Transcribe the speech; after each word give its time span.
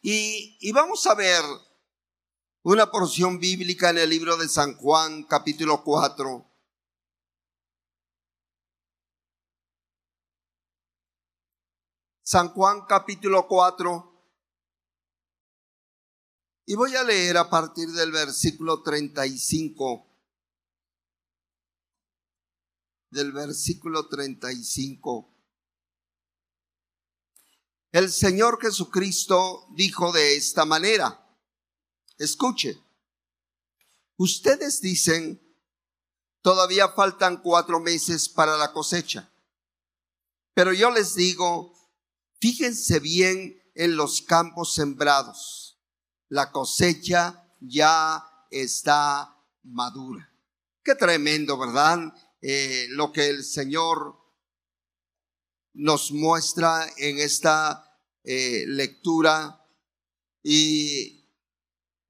Y, 0.00 0.72
vamos 0.72 1.06
a 1.06 1.14
ver 1.14 1.42
una 2.62 2.90
porción 2.90 3.40
bíblica 3.40 3.90
en 3.90 3.98
el 3.98 4.10
libro 4.10 4.36
de 4.36 4.48
San 4.48 4.76
Juan, 4.76 5.24
capítulo 5.24 5.82
4. 5.82 6.44
San 12.22 12.50
Juan 12.50 12.84
capítulo 12.86 13.48
4. 13.48 14.04
Y 16.66 16.74
voy 16.74 16.94
a 16.94 17.02
leer 17.02 17.38
a 17.38 17.48
partir 17.48 17.88
del 17.88 18.12
versículo 18.12 18.82
35. 18.82 20.06
Del 23.10 23.32
versículo 23.32 24.06
35. 24.08 25.37
El 27.90 28.12
Señor 28.12 28.60
Jesucristo 28.60 29.66
dijo 29.70 30.12
de 30.12 30.36
esta 30.36 30.66
manera, 30.66 31.26
escuche, 32.18 32.78
ustedes 34.18 34.82
dicen, 34.82 35.40
todavía 36.42 36.90
faltan 36.90 37.38
cuatro 37.38 37.80
meses 37.80 38.28
para 38.28 38.58
la 38.58 38.74
cosecha, 38.74 39.32
pero 40.52 40.74
yo 40.74 40.90
les 40.90 41.14
digo, 41.14 41.72
fíjense 42.38 43.00
bien 43.00 43.58
en 43.74 43.96
los 43.96 44.20
campos 44.20 44.74
sembrados, 44.74 45.78
la 46.28 46.52
cosecha 46.52 47.42
ya 47.58 48.22
está 48.50 49.34
madura. 49.62 50.30
Qué 50.82 50.94
tremendo, 50.94 51.56
¿verdad? 51.56 52.12
Eh, 52.42 52.86
lo 52.90 53.12
que 53.12 53.28
el 53.28 53.44
Señor 53.44 54.27
nos 55.78 56.10
muestra 56.10 56.90
en 56.96 57.20
esta 57.20 57.84
eh, 58.24 58.64
lectura. 58.66 59.64
Y, 60.42 61.24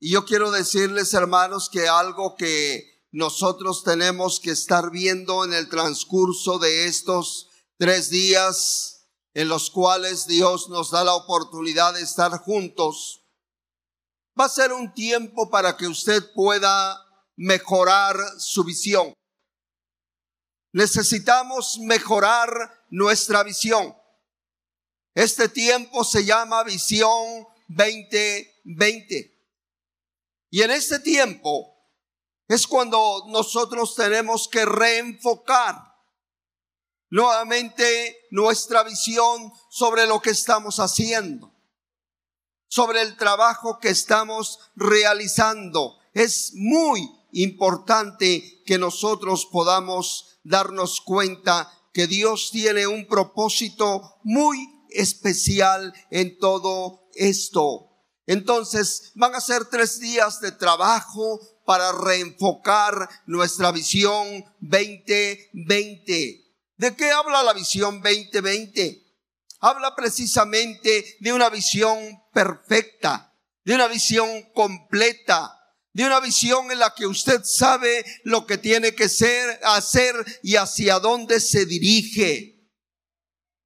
y 0.00 0.12
yo 0.12 0.24
quiero 0.24 0.50
decirles, 0.50 1.12
hermanos, 1.12 1.69
que 1.69 1.86
algo 1.86 2.34
que 2.34 3.05
nosotros 3.10 3.84
tenemos 3.84 4.41
que 4.41 4.52
estar 4.52 4.91
viendo 4.91 5.44
en 5.44 5.52
el 5.52 5.69
transcurso 5.69 6.58
de 6.58 6.86
estos 6.86 7.50
tres 7.77 8.08
días 8.08 9.06
en 9.34 9.48
los 9.48 9.70
cuales 9.70 10.27
Dios 10.27 10.70
nos 10.70 10.91
da 10.91 11.05
la 11.05 11.14
oportunidad 11.14 11.92
de 11.92 12.00
estar 12.00 12.32
juntos, 12.38 13.22
va 14.38 14.47
a 14.47 14.48
ser 14.48 14.72
un 14.72 14.94
tiempo 14.94 15.50
para 15.50 15.77
que 15.77 15.86
usted 15.86 16.32
pueda 16.32 16.98
mejorar 17.36 18.16
su 18.38 18.64
visión. 18.64 19.12
Necesitamos 20.72 21.78
mejorar 21.80 22.78
nuestra 22.91 23.42
visión. 23.42 23.97
Este 25.14 25.48
tiempo 25.48 26.05
se 26.05 26.25
llama 26.25 26.62
visión 26.64 27.47
2020. 27.69 29.39
Y 30.50 30.62
en 30.62 30.70
este 30.70 30.98
tiempo 31.00 31.75
es 32.47 32.66
cuando 32.66 33.25
nosotros 33.28 33.94
tenemos 33.94 34.48
que 34.48 34.64
reenfocar 34.64 35.89
nuevamente 37.11 38.27
nuestra 38.31 38.83
visión 38.83 39.53
sobre 39.70 40.06
lo 40.06 40.20
que 40.20 40.31
estamos 40.31 40.78
haciendo, 40.78 41.53
sobre 42.69 43.03
el 43.03 43.16
trabajo 43.16 43.78
que 43.78 43.91
estamos 43.91 44.61
realizando. 44.77 45.98
Es 46.14 46.53
muy 46.55 47.11
importante 47.33 48.62
que 48.64 48.78
nosotros 48.78 49.47
podamos 49.47 50.39
darnos 50.42 51.00
cuenta 51.00 51.70
que 51.92 52.06
Dios 52.06 52.50
tiene 52.53 52.86
un 52.86 53.06
propósito 53.06 54.19
muy 54.25 54.58
especial 54.91 55.92
en 56.11 56.39
todo 56.39 57.08
esto. 57.14 57.89
Entonces 58.27 59.12
van 59.14 59.34
a 59.34 59.41
ser 59.41 59.64
tres 59.67 60.00
días 60.00 60.41
de 60.41 60.53
trabajo 60.53 61.41
para 61.64 61.92
reenfocar 61.92 63.09
nuestra 63.27 63.72
visión 63.72 64.44
2020. 64.61 66.44
¿De 66.76 66.97
qué 66.97 67.10
habla 67.10 67.43
la 67.43 67.53
visión 67.54 68.03
2020? 68.03 69.03
Habla 69.60 69.97
precisamente 69.97 71.16
de 71.20 71.32
una 71.32 71.50
visión 71.50 71.99
perfecta, 72.32 73.34
de 73.65 73.75
una 73.75 73.88
visión 73.88 74.28
completa, 74.55 75.57
de 75.93 76.04
una 76.04 76.21
visión 76.21 76.71
en 76.71 76.78
la 76.78 76.94
que 76.94 77.06
usted 77.06 77.43
sabe 77.44 78.04
lo 78.25 78.47
que 78.47 78.59
tiene 78.59 78.94
que 78.94 79.09
ser, 79.09 79.60
hacer 79.65 80.15
y 80.43 80.56
hacia 80.56 80.99
dónde 80.99 81.41
se 81.41 81.66
dirige. 81.66 82.59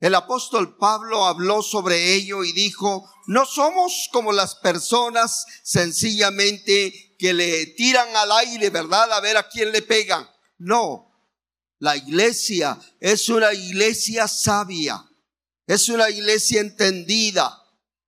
El 0.00 0.14
apóstol 0.14 0.76
Pablo 0.78 1.26
habló 1.26 1.62
sobre 1.62 2.14
ello 2.14 2.42
y 2.42 2.52
dijo, 2.52 3.08
no 3.26 3.46
somos 3.46 4.08
como 4.12 4.32
las 4.32 4.56
personas 4.56 5.44
sencillamente 5.62 7.16
que 7.18 7.32
le 7.32 7.66
tiran 7.66 8.08
al 8.16 8.32
aire, 8.32 8.70
¿verdad? 8.70 9.12
A 9.12 9.20
ver 9.20 9.36
a 9.36 9.48
quién 9.48 9.70
le 9.70 9.82
pegan. 9.82 10.28
No, 10.58 11.12
la 11.78 11.96
iglesia 11.96 12.78
es 12.98 13.28
una 13.28 13.52
iglesia 13.52 14.26
sabia, 14.26 15.04
es 15.66 15.88
una 15.88 16.10
iglesia 16.10 16.60
entendida, 16.60 17.61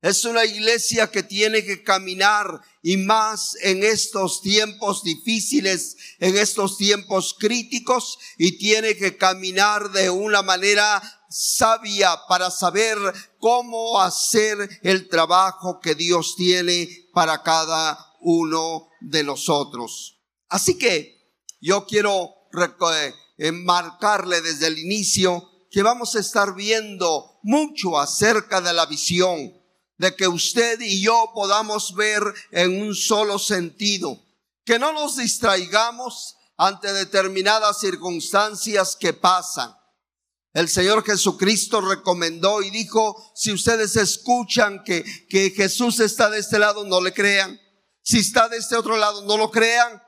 es 0.04 0.26
una 0.26 0.44
iglesia 0.44 1.10
que 1.10 1.22
tiene 1.22 1.64
que 1.64 1.82
caminar 1.82 2.60
y 2.82 2.98
más 2.98 3.56
en 3.62 3.82
estos 3.82 4.42
tiempos 4.42 5.02
difíciles, 5.02 5.96
en 6.18 6.36
estos 6.36 6.76
tiempos 6.76 7.34
críticos 7.38 8.18
y 8.36 8.58
tiene 8.58 8.96
que 8.98 9.16
caminar 9.16 9.92
de 9.92 10.10
una 10.10 10.42
manera 10.42 11.02
sabia 11.30 12.18
para 12.28 12.50
saber 12.50 12.98
cómo 13.38 13.98
hacer 13.98 14.78
el 14.82 15.08
trabajo 15.08 15.80
que 15.80 15.94
Dios 15.94 16.36
tiene 16.36 16.86
para 17.14 17.42
cada 17.42 17.98
uno 18.20 18.90
de 19.00 19.24
nosotros. 19.24 20.20
Así 20.50 20.76
que 20.76 21.32
yo 21.62 21.86
quiero 21.86 22.28
enmarcarle 23.38 24.42
desde 24.42 24.66
el 24.66 24.78
inicio 24.78 25.50
que 25.70 25.82
vamos 25.82 26.14
a 26.14 26.20
estar 26.20 26.54
viendo 26.54 27.38
mucho 27.42 27.98
acerca 27.98 28.60
de 28.60 28.74
la 28.74 28.84
visión 28.84 29.63
de 29.98 30.14
que 30.16 30.28
usted 30.28 30.80
y 30.80 31.02
yo 31.02 31.30
podamos 31.34 31.94
ver 31.94 32.22
en 32.50 32.82
un 32.82 32.94
solo 32.94 33.38
sentido, 33.38 34.20
que 34.64 34.78
no 34.78 34.92
nos 34.92 35.16
distraigamos 35.16 36.36
ante 36.56 36.92
determinadas 36.92 37.80
circunstancias 37.80 38.96
que 38.96 39.12
pasan. 39.12 39.74
El 40.52 40.68
Señor 40.68 41.04
Jesucristo 41.04 41.80
recomendó 41.80 42.62
y 42.62 42.70
dijo, 42.70 43.32
si 43.34 43.52
ustedes 43.52 43.96
escuchan 43.96 44.84
que, 44.84 45.04
que 45.28 45.50
Jesús 45.50 45.98
está 45.98 46.30
de 46.30 46.38
este 46.38 46.60
lado, 46.60 46.84
no 46.84 47.00
le 47.00 47.12
crean. 47.12 47.60
Si 48.02 48.18
está 48.18 48.48
de 48.48 48.58
este 48.58 48.76
otro 48.76 48.96
lado, 48.96 49.22
no 49.22 49.36
lo 49.36 49.50
crean. 49.50 50.00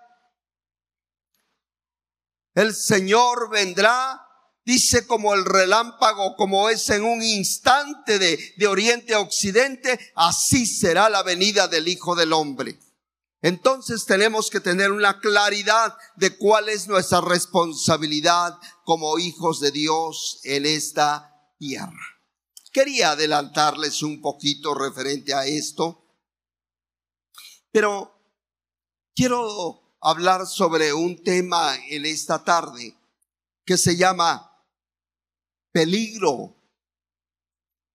El 2.54 2.74
Señor 2.74 3.50
vendrá 3.50 4.25
dice 4.66 5.06
como 5.06 5.32
el 5.32 5.44
relámpago, 5.44 6.36
como 6.36 6.68
es 6.68 6.90
en 6.90 7.04
un 7.04 7.22
instante 7.22 8.18
de, 8.18 8.38
de 8.56 8.66
oriente 8.66 9.14
a 9.14 9.20
occidente, 9.20 9.98
así 10.16 10.66
será 10.66 11.08
la 11.08 11.22
venida 11.22 11.68
del 11.68 11.88
Hijo 11.88 12.14
del 12.16 12.32
Hombre. 12.32 12.78
Entonces 13.42 14.04
tenemos 14.06 14.50
que 14.50 14.60
tener 14.60 14.90
una 14.90 15.20
claridad 15.20 15.96
de 16.16 16.36
cuál 16.36 16.68
es 16.68 16.88
nuestra 16.88 17.20
responsabilidad 17.20 18.58
como 18.84 19.18
hijos 19.18 19.60
de 19.60 19.70
Dios 19.70 20.40
en 20.42 20.66
esta 20.66 21.32
tierra. 21.56 21.92
Quería 22.72 23.12
adelantarles 23.12 24.02
un 24.02 24.20
poquito 24.20 24.74
referente 24.74 25.32
a 25.32 25.46
esto, 25.46 26.04
pero 27.70 28.18
quiero 29.14 29.96
hablar 30.00 30.46
sobre 30.46 30.92
un 30.92 31.22
tema 31.22 31.76
en 31.88 32.04
esta 32.04 32.42
tarde 32.42 32.98
que 33.64 33.76
se 33.76 33.96
llama 33.96 34.55
peligro. 35.76 36.56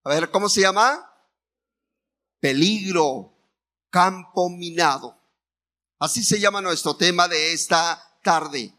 A 0.03 0.09
ver, 0.11 0.29
¿cómo 0.29 0.49
se 0.49 0.61
llama? 0.61 1.03
Peligro, 2.39 3.33
campo 3.89 4.51
minado. 4.51 5.17
Así 5.97 6.23
se 6.23 6.39
llama 6.39 6.61
nuestro 6.61 6.95
tema 6.95 7.27
de 7.27 7.53
esta 7.53 8.19
tarde. 8.21 8.71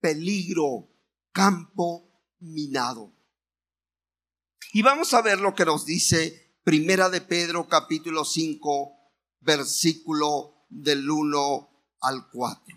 Peligro, 0.00 0.88
campo 1.30 2.10
minado. 2.40 3.12
Y 4.72 4.82
vamos 4.82 5.14
a 5.14 5.22
ver 5.22 5.38
lo 5.38 5.54
que 5.54 5.64
nos 5.64 5.86
dice 5.86 6.58
Primera 6.64 7.08
de 7.08 7.20
Pedro 7.20 7.68
capítulo 7.68 8.24
5, 8.24 8.98
versículo 9.42 10.66
del 10.70 11.08
1 11.08 11.70
al 12.00 12.28
4. 12.32 12.76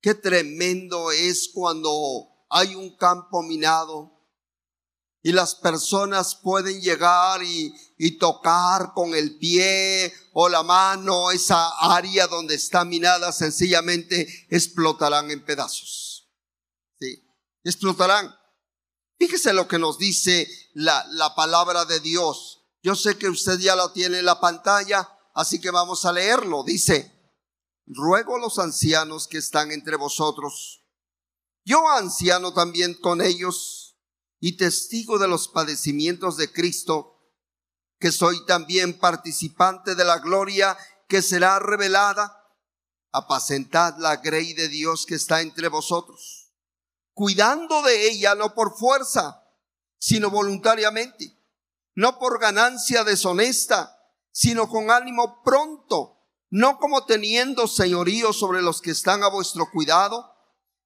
Qué 0.00 0.14
tremendo 0.14 1.12
es 1.12 1.50
cuando 1.54 2.27
hay 2.48 2.74
un 2.74 2.96
campo 2.96 3.42
minado 3.42 4.18
y 5.22 5.32
las 5.32 5.54
personas 5.54 6.36
pueden 6.36 6.80
llegar 6.80 7.42
y, 7.42 7.74
tocar 8.18 8.92
con 8.94 9.14
el 9.14 9.36
pie 9.38 10.12
o 10.32 10.48
la 10.48 10.62
mano 10.62 11.30
esa 11.30 11.68
área 11.78 12.26
donde 12.26 12.54
está 12.54 12.84
minada, 12.84 13.32
sencillamente 13.32 14.46
explotarán 14.48 15.30
en 15.30 15.44
pedazos. 15.44 16.28
Sí, 17.00 17.22
explotarán. 17.64 18.34
Fíjese 19.18 19.52
lo 19.52 19.68
que 19.68 19.78
nos 19.78 19.98
dice 19.98 20.48
la, 20.74 21.04
la 21.10 21.34
palabra 21.34 21.84
de 21.84 22.00
Dios. 22.00 22.64
Yo 22.82 22.94
sé 22.94 23.18
que 23.18 23.28
usted 23.28 23.58
ya 23.58 23.76
lo 23.76 23.92
tiene 23.92 24.20
en 24.20 24.24
la 24.24 24.40
pantalla, 24.40 25.08
así 25.34 25.60
que 25.60 25.70
vamos 25.70 26.04
a 26.04 26.12
leerlo. 26.12 26.62
Dice, 26.62 27.34
ruego 27.86 28.36
a 28.36 28.40
los 28.40 28.58
ancianos 28.58 29.26
que 29.26 29.38
están 29.38 29.72
entre 29.72 29.96
vosotros, 29.96 30.84
yo 31.68 31.86
anciano 31.90 32.54
también 32.54 32.94
con 32.94 33.20
ellos 33.20 33.98
y 34.40 34.56
testigo 34.56 35.18
de 35.18 35.28
los 35.28 35.48
padecimientos 35.48 36.38
de 36.38 36.50
Cristo, 36.50 37.30
que 38.00 38.10
soy 38.10 38.46
también 38.46 38.98
participante 38.98 39.94
de 39.94 40.02
la 40.06 40.18
gloria 40.18 40.78
que 41.08 41.20
será 41.20 41.58
revelada, 41.58 42.42
apacentad 43.12 43.98
la 43.98 44.16
grey 44.16 44.54
de 44.54 44.68
Dios 44.68 45.04
que 45.04 45.16
está 45.16 45.42
entre 45.42 45.68
vosotros, 45.68 46.54
cuidando 47.12 47.82
de 47.82 48.08
ella 48.08 48.34
no 48.34 48.54
por 48.54 48.74
fuerza, 48.74 49.44
sino 49.98 50.30
voluntariamente, 50.30 51.38
no 51.94 52.18
por 52.18 52.40
ganancia 52.40 53.04
deshonesta, 53.04 53.94
sino 54.32 54.70
con 54.70 54.90
ánimo 54.90 55.42
pronto, 55.42 56.16
no 56.48 56.78
como 56.78 57.04
teniendo 57.04 57.68
señorío 57.68 58.32
sobre 58.32 58.62
los 58.62 58.80
que 58.80 58.92
están 58.92 59.22
a 59.22 59.28
vuestro 59.28 59.70
cuidado, 59.70 60.37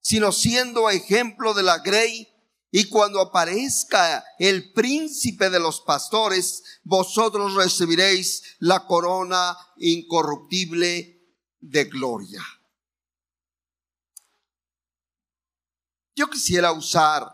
sino 0.02 0.32
siendo 0.32 0.90
ejemplo 0.90 1.54
de 1.54 1.62
la 1.62 1.78
grey, 1.78 2.28
y 2.74 2.88
cuando 2.88 3.20
aparezca 3.20 4.24
el 4.38 4.72
príncipe 4.72 5.50
de 5.50 5.60
los 5.60 5.82
pastores, 5.82 6.80
vosotros 6.82 7.54
recibiréis 7.54 8.56
la 8.60 8.86
corona 8.86 9.56
incorruptible 9.76 11.22
de 11.60 11.84
gloria. 11.84 12.42
Yo 16.14 16.28
quisiera 16.28 16.72
usar 16.72 17.26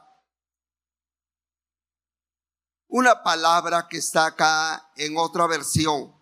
una 2.89 3.23
palabra 3.23 3.87
que 3.89 3.99
está 3.99 4.27
acá 4.27 4.91
en 4.97 5.17
otra 5.17 5.47
versión. 5.47 6.18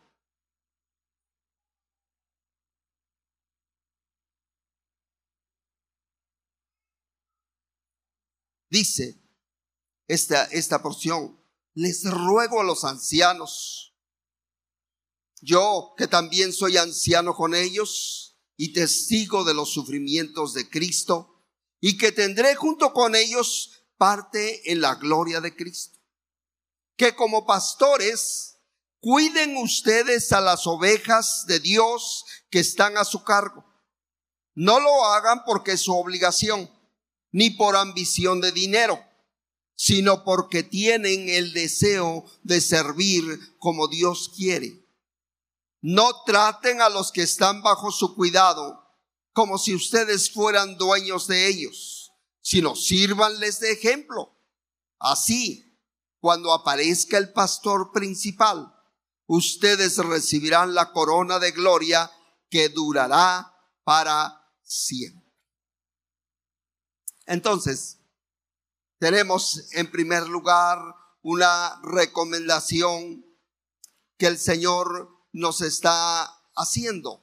Dice 8.68 9.22
esta, 10.08 10.44
esta 10.44 10.82
porción, 10.82 11.40
les 11.74 12.04
ruego 12.04 12.60
a 12.60 12.64
los 12.64 12.84
ancianos, 12.84 13.94
yo 15.40 15.94
que 15.96 16.06
también 16.06 16.52
soy 16.52 16.76
anciano 16.76 17.34
con 17.34 17.54
ellos 17.54 18.38
y 18.56 18.72
testigo 18.72 19.44
de 19.44 19.54
los 19.54 19.72
sufrimientos 19.72 20.54
de 20.54 20.68
Cristo, 20.68 21.44
y 21.80 21.98
que 21.98 22.10
tendré 22.10 22.54
junto 22.54 22.92
con 22.92 23.14
ellos 23.14 23.86
parte 23.96 24.72
en 24.72 24.80
la 24.80 24.94
gloria 24.94 25.40
de 25.40 25.54
Cristo. 25.54 25.98
Que 26.96 27.14
como 27.14 27.46
pastores 27.46 28.56
cuiden 29.00 29.56
ustedes 29.58 30.32
a 30.32 30.40
las 30.40 30.66
ovejas 30.66 31.44
de 31.46 31.60
Dios 31.60 32.24
que 32.50 32.60
están 32.60 32.96
a 32.96 33.04
su 33.04 33.22
cargo. 33.22 33.64
No 34.54 34.80
lo 34.80 35.04
hagan 35.04 35.44
porque 35.44 35.72
es 35.72 35.82
su 35.82 35.94
obligación 35.94 36.70
ni 37.32 37.50
por 37.50 37.76
ambición 37.76 38.40
de 38.40 38.52
dinero, 38.52 38.98
sino 39.76 40.24
porque 40.24 40.62
tienen 40.62 41.28
el 41.28 41.52
deseo 41.52 42.24
de 42.42 42.60
servir 42.60 43.56
como 43.58 43.88
Dios 43.88 44.30
quiere. 44.34 44.86
No 45.82 46.22
traten 46.24 46.80
a 46.80 46.88
los 46.88 47.12
que 47.12 47.22
están 47.22 47.62
bajo 47.62 47.90
su 47.90 48.14
cuidado 48.14 48.82
como 49.32 49.58
si 49.58 49.74
ustedes 49.74 50.32
fueran 50.32 50.78
dueños 50.78 51.26
de 51.26 51.46
ellos, 51.46 52.10
sino 52.40 52.74
sírvanles 52.74 53.60
de 53.60 53.72
ejemplo. 53.72 54.34
Así, 54.98 55.78
cuando 56.20 56.54
aparezca 56.54 57.18
el 57.18 57.34
pastor 57.34 57.92
principal, 57.92 58.74
ustedes 59.26 59.98
recibirán 59.98 60.74
la 60.74 60.90
corona 60.92 61.38
de 61.38 61.50
gloria 61.52 62.10
que 62.48 62.70
durará 62.70 63.52
para 63.84 64.40
siempre. 64.62 65.25
Entonces, 67.26 67.98
tenemos 68.98 69.72
en 69.72 69.90
primer 69.90 70.26
lugar 70.28 70.78
una 71.22 71.80
recomendación 71.82 73.24
que 74.16 74.26
el 74.26 74.38
Señor 74.38 75.10
nos 75.32 75.60
está 75.60 76.24
haciendo. 76.54 77.22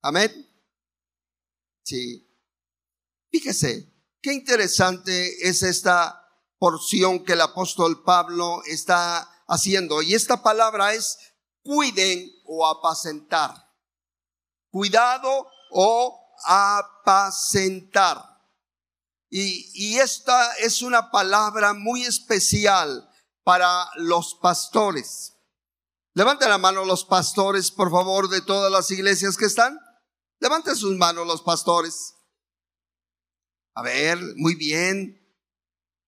Amén. 0.00 0.30
Sí. 1.82 2.30
Fíjese, 3.30 3.92
qué 4.22 4.32
interesante 4.32 5.48
es 5.48 5.62
esta 5.62 6.24
porción 6.58 7.24
que 7.24 7.32
el 7.32 7.40
apóstol 7.40 8.02
Pablo 8.04 8.62
está 8.66 9.20
haciendo. 9.46 10.00
Y 10.00 10.14
esta 10.14 10.42
palabra 10.42 10.94
es 10.94 11.18
cuiden 11.62 12.30
o 12.44 12.66
apacentar 12.66 13.63
cuidado 14.74 15.46
o 15.70 16.20
apacentar. 16.44 18.18
Y, 19.30 19.70
y 19.72 19.98
esta 20.00 20.52
es 20.56 20.82
una 20.82 21.12
palabra 21.12 21.74
muy 21.74 22.02
especial 22.02 23.08
para 23.44 23.88
los 23.94 24.34
pastores. 24.42 25.34
Levanten 26.14 26.48
la 26.48 26.58
mano 26.58 26.84
los 26.84 27.04
pastores, 27.04 27.70
por 27.70 27.92
favor, 27.92 28.28
de 28.28 28.40
todas 28.40 28.70
las 28.72 28.90
iglesias 28.90 29.36
que 29.36 29.44
están. 29.44 29.78
Levanten 30.40 30.74
sus 30.74 30.96
manos 30.96 31.24
los 31.24 31.42
pastores. 31.42 32.16
A 33.74 33.82
ver, 33.82 34.18
muy 34.34 34.56
bien. 34.56 35.20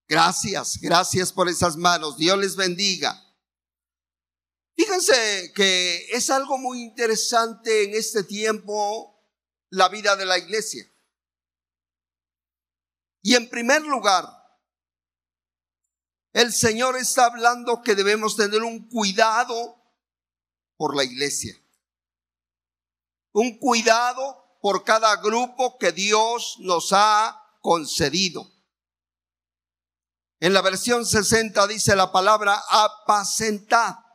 Gracias, 0.09 0.77
gracias 0.81 1.31
por 1.31 1.47
esas 1.47 1.77
manos. 1.77 2.17
Dios 2.17 2.37
les 2.37 2.57
bendiga. 2.57 3.26
Fíjense 4.77 5.53
que 5.55 6.05
es 6.11 6.29
algo 6.29 6.59
muy 6.59 6.83
interesante 6.83 7.85
en 7.85 7.95
este 7.95 8.23
tiempo 8.23 9.19
la 9.71 9.89
vida 9.89 10.15
de 10.15 10.25
la 10.25 10.37
iglesia. 10.37 10.85
Y 13.23 13.33
en 13.33 13.49
primer 13.49 13.81
lugar, 13.81 14.25
el 16.31 16.53
Señor 16.53 16.95
está 16.95 17.25
hablando 17.25 17.81
que 17.81 17.95
debemos 17.95 18.37
tener 18.37 18.61
un 18.61 18.87
cuidado 18.87 19.81
por 20.77 20.95
la 20.95 21.03
iglesia. 21.03 21.59
Un 23.33 23.57
cuidado 23.57 24.59
por 24.61 24.83
cada 24.83 25.15
grupo 25.15 25.79
que 25.79 25.91
Dios 25.91 26.57
nos 26.59 26.93
ha 26.93 27.43
concedido. 27.61 28.47
En 30.39 30.53
la 30.53 30.61
versión 30.61 31.03
60 31.03 31.65
dice 31.65 31.95
la 31.95 32.11
palabra 32.11 32.61
apacentar 32.69 34.06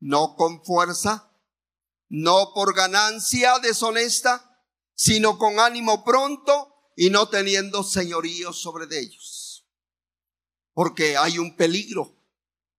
no 0.00 0.36
con 0.36 0.64
fuerza, 0.64 1.30
no 2.08 2.52
por 2.54 2.74
ganancia 2.74 3.58
deshonesta, 3.58 4.62
sino 4.94 5.38
con 5.38 5.58
ánimo 5.58 6.04
pronto 6.04 6.74
y 6.96 7.10
no 7.10 7.28
teniendo 7.28 7.82
señorío 7.82 8.52
sobre 8.52 8.86
ellos. 8.98 9.66
Porque 10.72 11.16
hay 11.16 11.38
un 11.38 11.56
peligro, 11.56 12.16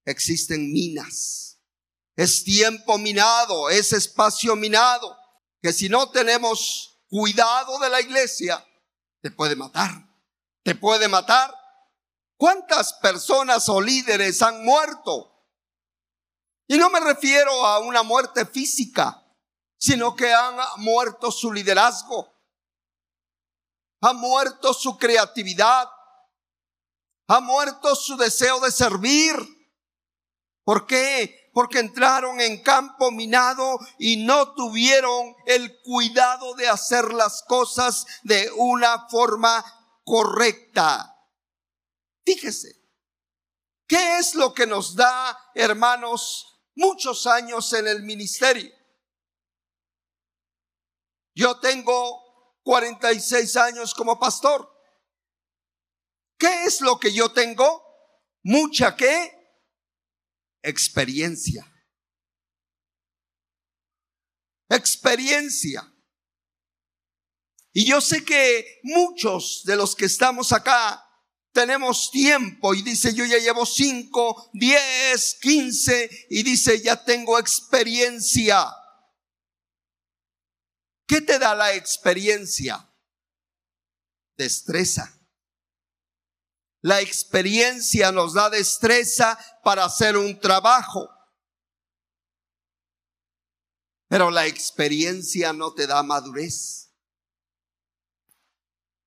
existen 0.05 0.71
minas. 0.71 1.59
Es 2.15 2.43
tiempo 2.43 2.97
minado, 2.97 3.69
es 3.69 3.91
espacio 3.91 4.55
minado, 4.55 5.17
que 5.61 5.73
si 5.73 5.89
no 5.89 6.09
tenemos 6.11 7.01
cuidado 7.09 7.79
de 7.79 7.89
la 7.89 8.01
iglesia, 8.01 8.65
te 9.21 9.31
puede 9.31 9.55
matar. 9.55 10.05
Te 10.63 10.75
puede 10.75 11.07
matar. 11.07 11.53
¿Cuántas 12.37 12.93
personas 12.93 13.69
o 13.69 13.81
líderes 13.81 14.41
han 14.41 14.63
muerto 14.63 15.34
y 16.67 16.77
no 16.77 16.89
me 16.89 16.99
refiero 16.99 17.65
a 17.65 17.79
una 17.79 18.03
muerte 18.03 18.45
física, 18.45 19.23
sino 19.77 20.15
que 20.15 20.33
han 20.33 20.55
muerto 20.77 21.31
su 21.31 21.51
liderazgo, 21.51 22.33
ha 24.01 24.13
muerto 24.13 24.73
su 24.73 24.97
creatividad, 24.97 25.87
ha 27.27 27.39
muerto 27.39 27.95
su 27.95 28.17
deseo 28.17 28.59
de 28.59 28.71
servir. 28.71 29.35
¿Por 30.63 30.87
qué? 30.87 31.49
Porque 31.53 31.79
entraron 31.79 32.41
en 32.41 32.61
campo 32.63 33.11
minado 33.11 33.79
y 33.99 34.25
no 34.25 34.53
tuvieron 34.53 35.35
el 35.45 35.81
cuidado 35.81 36.55
de 36.55 36.67
hacer 36.67 37.13
las 37.13 37.43
cosas 37.43 38.05
de 38.23 38.51
una 38.55 39.07
forma 39.07 39.63
correcta. 40.03 41.15
Fíjese, 42.25 42.75
¿qué 43.87 44.17
es 44.17 44.33
lo 44.33 44.53
que 44.53 44.65
nos 44.65 44.95
da, 44.95 45.37
hermanos, 45.53 46.54
muchos 46.75 47.25
años 47.27 47.71
en 47.73 47.87
el 47.87 48.03
ministerio. 48.03 48.71
Yo 51.33 51.59
tengo 51.59 52.61
46 52.63 53.57
años 53.57 53.93
como 53.93 54.19
pastor. 54.19 54.71
¿Qué 56.37 56.65
es 56.65 56.81
lo 56.81 56.99
que 56.99 57.13
yo 57.13 57.31
tengo? 57.31 57.83
Mucha 58.43 58.95
qué? 58.95 59.31
Experiencia. 60.61 61.65
Experiencia. 64.69 65.91
Y 67.73 67.85
yo 67.85 67.99
sé 67.99 68.23
que 68.23 68.79
muchos 68.83 69.63
de 69.65 69.75
los 69.75 69.95
que 69.95 70.05
estamos 70.05 70.53
acá 70.53 71.04
tenemos 71.55 72.11
tiempo 72.11 72.73
y 72.73 72.81
dice 72.81 73.13
yo 73.13 73.23
ya 73.23 73.37
llevo 73.37 73.65
cinco, 73.65 74.49
diez, 74.51 75.37
quince 75.41 76.27
y 76.29 76.43
dice 76.43 76.81
ya 76.81 77.01
tengo 77.05 77.39
experiencia. 77.39 78.67
¿Qué 81.07 81.21
te 81.21 81.39
da 81.39 81.55
la 81.55 81.73
experiencia? 81.73 82.93
Destreza. 84.35 85.17
La 86.81 86.99
experiencia 86.99 88.11
nos 88.11 88.33
da 88.33 88.49
destreza 88.49 89.39
para 89.63 89.85
hacer 89.85 90.17
un 90.17 90.37
trabajo. 90.37 91.09
Pero 94.09 94.29
la 94.29 94.45
experiencia 94.45 95.53
no 95.53 95.73
te 95.73 95.87
da 95.87 96.03
madurez. 96.03 96.91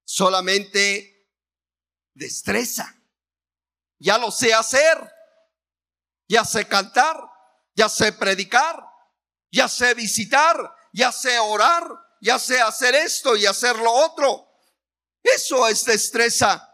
Solamente 0.07 1.18
destreza. 2.19 2.95
Ya 3.99 4.19
lo 4.19 4.31
sé 4.31 4.53
hacer. 4.53 4.99
Ya 6.29 6.45
sé 6.45 6.67
cantar. 6.67 7.17
Ya 7.75 7.89
sé 7.89 8.13
predicar. 8.13 8.85
Ya 9.51 9.69
sé 9.69 9.95
visitar 9.95 10.79
ya 10.93 11.13
sé 11.13 11.39
orar, 11.39 11.85
ya 12.21 12.39
sé 12.39 12.61
hacer 12.61 12.95
esto 12.95 13.37
y 13.37 13.47
hacer 13.47 13.77
lo 13.77 13.93
otro. 13.93 14.49
Eso 15.23 15.67
es 15.69 15.85
destreza. 15.85 16.65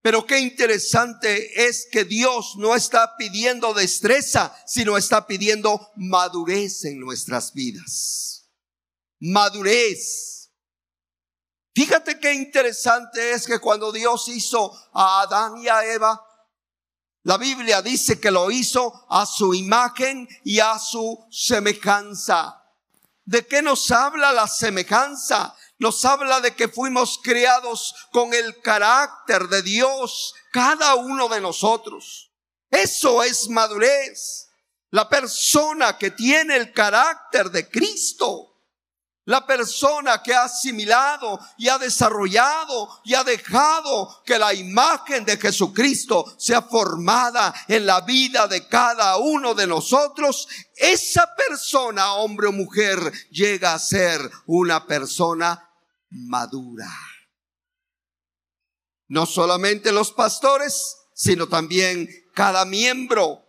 Pero 0.00 0.26
qué 0.26 0.40
interesante 0.40 1.68
es 1.68 1.86
que 1.90 2.04
Dios 2.04 2.54
no 2.56 2.74
está 2.74 3.16
pidiendo 3.16 3.72
destreza, 3.72 4.56
sino 4.66 4.96
está 4.96 5.26
pidiendo 5.26 5.92
madurez 5.96 6.84
en 6.84 6.98
nuestras 6.98 7.52
vidas. 7.52 8.48
Madurez. 9.20 10.31
Fíjate 11.74 12.20
qué 12.20 12.34
interesante 12.34 13.32
es 13.32 13.46
que 13.46 13.58
cuando 13.58 13.92
Dios 13.92 14.28
hizo 14.28 14.72
a 14.92 15.22
Adán 15.22 15.56
y 15.56 15.68
a 15.68 15.84
Eva, 15.86 16.22
la 17.24 17.38
Biblia 17.38 17.80
dice 17.80 18.20
que 18.20 18.30
lo 18.30 18.50
hizo 18.50 19.06
a 19.08 19.24
su 19.24 19.54
imagen 19.54 20.28
y 20.44 20.60
a 20.60 20.78
su 20.78 21.24
semejanza. 21.30 22.62
¿De 23.24 23.46
qué 23.46 23.62
nos 23.62 23.90
habla 23.90 24.32
la 24.32 24.48
semejanza? 24.48 25.56
Nos 25.78 26.04
habla 26.04 26.40
de 26.40 26.54
que 26.54 26.68
fuimos 26.68 27.20
creados 27.22 27.94
con 28.10 28.34
el 28.34 28.60
carácter 28.60 29.48
de 29.48 29.62
Dios, 29.62 30.34
cada 30.52 30.96
uno 30.96 31.28
de 31.28 31.40
nosotros. 31.40 32.32
Eso 32.70 33.22
es 33.22 33.48
madurez. 33.48 34.48
La 34.90 35.08
persona 35.08 35.96
que 35.96 36.10
tiene 36.10 36.56
el 36.56 36.72
carácter 36.72 37.50
de 37.50 37.68
Cristo 37.70 38.51
la 39.24 39.46
persona 39.46 40.20
que 40.22 40.34
ha 40.34 40.44
asimilado 40.44 41.38
y 41.56 41.68
ha 41.68 41.78
desarrollado 41.78 43.00
y 43.04 43.14
ha 43.14 43.22
dejado 43.22 44.22
que 44.24 44.38
la 44.38 44.52
imagen 44.52 45.24
de 45.24 45.36
Jesucristo 45.36 46.34
sea 46.38 46.62
formada 46.62 47.54
en 47.68 47.86
la 47.86 48.00
vida 48.00 48.48
de 48.48 48.66
cada 48.66 49.16
uno 49.18 49.54
de 49.54 49.66
nosotros, 49.66 50.48
esa 50.74 51.32
persona, 51.36 52.14
hombre 52.14 52.48
o 52.48 52.52
mujer, 52.52 52.98
llega 53.30 53.74
a 53.74 53.78
ser 53.78 54.28
una 54.46 54.86
persona 54.86 55.70
madura. 56.10 56.90
No 59.06 59.26
solamente 59.26 59.92
los 59.92 60.10
pastores, 60.10 60.96
sino 61.14 61.46
también 61.46 62.08
cada 62.34 62.64
miembro, 62.64 63.46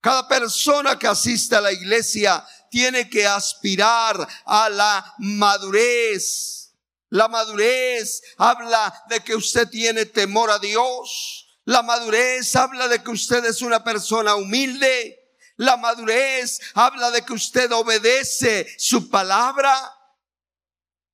cada 0.00 0.28
persona 0.28 0.98
que 0.98 1.06
asiste 1.06 1.56
a 1.56 1.60
la 1.60 1.72
iglesia 1.72 2.44
tiene 2.76 3.08
que 3.08 3.26
aspirar 3.26 4.28
a 4.44 4.68
la 4.68 5.14
madurez. 5.16 6.74
La 7.08 7.26
madurez 7.26 8.20
habla 8.36 8.92
de 9.08 9.20
que 9.20 9.34
usted 9.34 9.66
tiene 9.70 10.04
temor 10.04 10.50
a 10.50 10.58
Dios. 10.58 11.48
La 11.64 11.80
madurez 11.80 12.54
habla 12.54 12.86
de 12.88 13.02
que 13.02 13.10
usted 13.10 13.42
es 13.46 13.62
una 13.62 13.82
persona 13.82 14.34
humilde. 14.34 15.38
La 15.56 15.78
madurez 15.78 16.60
habla 16.74 17.10
de 17.12 17.24
que 17.24 17.32
usted 17.32 17.72
obedece 17.72 18.66
su 18.76 19.08
palabra. 19.08 19.95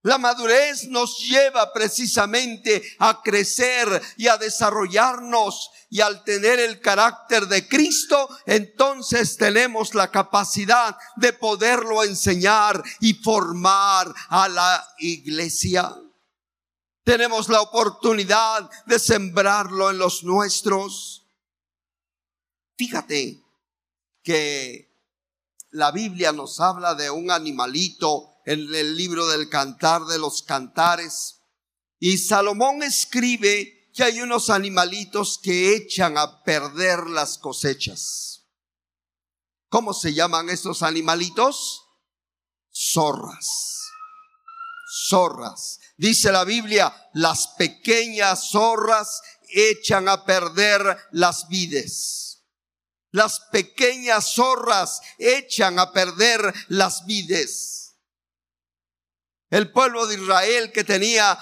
La 0.02 0.18
madurez 0.18 0.88
nos 0.88 1.20
lleva 1.20 1.72
precisamente 1.72 2.82
a 2.98 3.22
crecer 3.22 4.02
y 4.16 4.26
a 4.26 4.36
desarrollarnos 4.36 5.70
y 5.90 6.00
al 6.00 6.24
tener 6.24 6.58
el 6.58 6.80
carácter 6.80 7.46
de 7.46 7.68
Cristo, 7.68 8.28
entonces 8.46 9.36
tenemos 9.36 9.94
la 9.94 10.10
capacidad 10.10 10.96
de 11.16 11.32
poderlo 11.32 12.02
enseñar 12.02 12.82
y 12.98 13.14
formar 13.14 14.12
a 14.28 14.48
la 14.48 14.94
iglesia. 14.98 15.94
Tenemos 17.04 17.48
la 17.48 17.60
oportunidad 17.60 18.68
de 18.86 18.98
sembrarlo 18.98 19.90
en 19.90 19.98
los 19.98 20.24
nuestros. 20.24 21.26
Fíjate 22.76 23.40
que 24.24 24.92
la 25.70 25.92
Biblia 25.92 26.32
nos 26.32 26.58
habla 26.58 26.94
de 26.94 27.08
un 27.10 27.30
animalito 27.30 28.31
en 28.44 28.74
el 28.74 28.96
libro 28.96 29.26
del 29.26 29.48
cantar 29.48 30.04
de 30.06 30.18
los 30.18 30.42
cantares. 30.42 31.40
Y 31.98 32.18
Salomón 32.18 32.82
escribe 32.82 33.90
que 33.94 34.04
hay 34.04 34.20
unos 34.20 34.50
animalitos 34.50 35.38
que 35.42 35.76
echan 35.76 36.16
a 36.18 36.42
perder 36.42 37.06
las 37.08 37.38
cosechas. 37.38 38.44
¿Cómo 39.68 39.94
se 39.94 40.12
llaman 40.12 40.50
estos 40.50 40.82
animalitos? 40.82 41.82
Zorras. 42.74 43.80
Zorras. 45.08 45.78
Dice 45.96 46.32
la 46.32 46.44
Biblia, 46.44 46.94
las 47.14 47.48
pequeñas 47.58 48.50
zorras 48.50 49.20
echan 49.48 50.08
a 50.08 50.24
perder 50.24 50.98
las 51.12 51.48
vides. 51.48 52.42
Las 53.10 53.40
pequeñas 53.52 54.34
zorras 54.34 55.00
echan 55.18 55.78
a 55.78 55.92
perder 55.92 56.52
las 56.68 57.04
vides 57.04 57.81
el 59.52 59.70
pueblo 59.70 60.06
de 60.06 60.14
Israel 60.14 60.72
que 60.72 60.82
tenía 60.82 61.38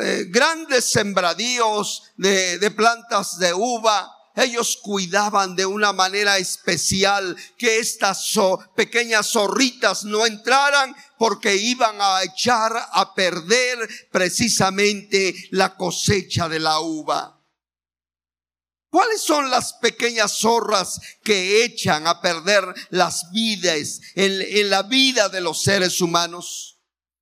eh, 0.00 0.24
grandes 0.30 0.86
sembradíos 0.86 2.04
de, 2.16 2.70
plantas 2.70 3.38
de 3.38 3.52
uva, 3.52 4.10
ellos 4.34 4.78
cuidaban 4.82 5.54
de 5.54 5.66
una 5.66 5.92
manera 5.92 6.38
especial 6.38 7.36
que 7.58 7.80
estas 7.80 8.32
pequeñas 8.74 9.26
zorritas 9.26 10.04
no 10.04 10.24
entraran 10.24 10.96
porque 11.18 11.54
iban 11.54 11.96
a 12.00 12.22
echar 12.22 12.72
a 12.92 13.12
perder 13.14 13.78
precisamente 14.10 15.34
la 15.50 15.76
cosecha 15.76 16.48
de 16.48 16.60
la 16.60 16.80
uva. 16.80 17.44
¿Cuáles 18.88 19.20
son 19.20 19.50
las 19.50 19.74
pequeñas 19.74 20.32
zorras 20.32 20.98
que 21.22 21.62
echan 21.62 22.06
a 22.06 22.22
perder 22.22 22.64
las 22.88 23.30
vidas 23.32 24.00
en 24.14 24.70
la 24.70 24.82
vida 24.84 25.28
de 25.28 25.42
los 25.42 25.62
seres 25.62 26.00
humanos? 26.00 26.77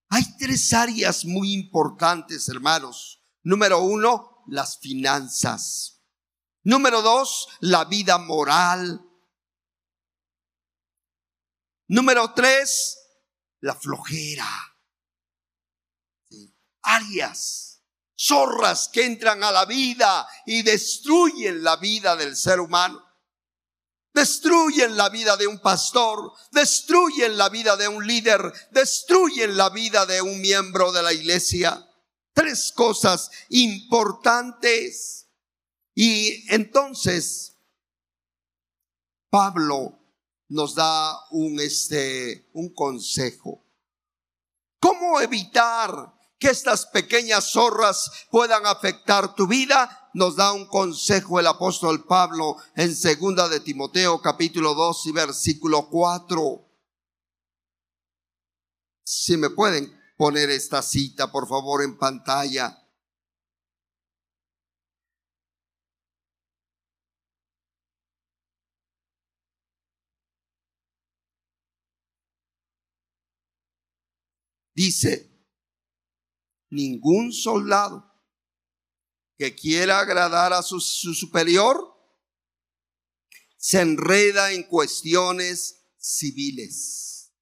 Hay 0.08 0.36
tres 0.38 0.72
áreas 0.72 1.24
muy 1.24 1.52
importantes, 1.52 2.48
hermanos. 2.48 3.22
Número 3.42 3.80
uno, 3.80 4.44
las 4.46 4.78
finanzas. 4.78 6.02
Número 6.62 7.02
dos, 7.02 7.48
la 7.60 7.84
vida 7.84 8.18
moral. 8.18 9.00
Número 11.88 12.32
tres, 12.34 12.98
la 13.60 13.74
flojera. 13.74 14.48
Áreas, 16.82 17.82
zorras 18.16 18.88
que 18.88 19.04
entran 19.04 19.42
a 19.42 19.50
la 19.50 19.64
vida 19.64 20.26
y 20.46 20.62
destruyen 20.62 21.62
la 21.62 21.76
vida 21.76 22.16
del 22.16 22.36
ser 22.36 22.60
humano 22.60 23.05
destruyen 24.16 24.96
la 24.96 25.10
vida 25.10 25.36
de 25.36 25.46
un 25.46 25.58
pastor, 25.58 26.32
destruyen 26.50 27.36
la 27.36 27.50
vida 27.50 27.76
de 27.76 27.86
un 27.86 28.06
líder, 28.06 28.50
destruyen 28.70 29.58
la 29.58 29.68
vida 29.68 30.06
de 30.06 30.22
un 30.22 30.40
miembro 30.40 30.90
de 30.90 31.02
la 31.02 31.12
iglesia. 31.12 31.86
Tres 32.32 32.72
cosas 32.74 33.30
importantes. 33.50 35.28
Y 35.94 36.50
entonces, 36.52 37.58
Pablo 39.28 39.98
nos 40.48 40.74
da 40.74 41.14
un, 41.32 41.60
este, 41.60 42.48
un 42.54 42.72
consejo. 42.72 43.66
¿Cómo 44.80 45.20
evitar 45.20 46.14
que 46.38 46.48
estas 46.48 46.86
pequeñas 46.86 47.50
zorras 47.50 48.10
puedan 48.30 48.64
afectar 48.64 49.34
tu 49.34 49.46
vida? 49.46 50.05
Nos 50.16 50.34
da 50.34 50.54
un 50.54 50.64
consejo 50.64 51.38
el 51.38 51.46
apóstol 51.46 52.06
Pablo 52.06 52.56
en 52.74 52.96
segunda 52.96 53.50
de 53.50 53.60
Timoteo 53.60 54.22
capítulo 54.22 54.72
2 54.72 55.06
y 55.08 55.12
versículo 55.12 55.90
4. 55.90 56.66
Si 59.04 59.36
me 59.36 59.50
pueden 59.50 59.92
poner 60.16 60.48
esta 60.48 60.80
cita, 60.80 61.30
por 61.30 61.46
favor, 61.46 61.82
en 61.82 61.98
pantalla. 61.98 62.82
Dice, 74.74 75.30
ningún 76.70 77.34
soldado 77.34 78.05
que 79.38 79.54
quiera 79.54 80.00
agradar 80.00 80.52
a 80.52 80.62
su, 80.62 80.80
su 80.80 81.14
superior 81.14 81.94
se 83.56 83.80
enreda 83.80 84.52
en 84.52 84.62
cuestiones 84.62 85.82
civiles. 85.98 87.32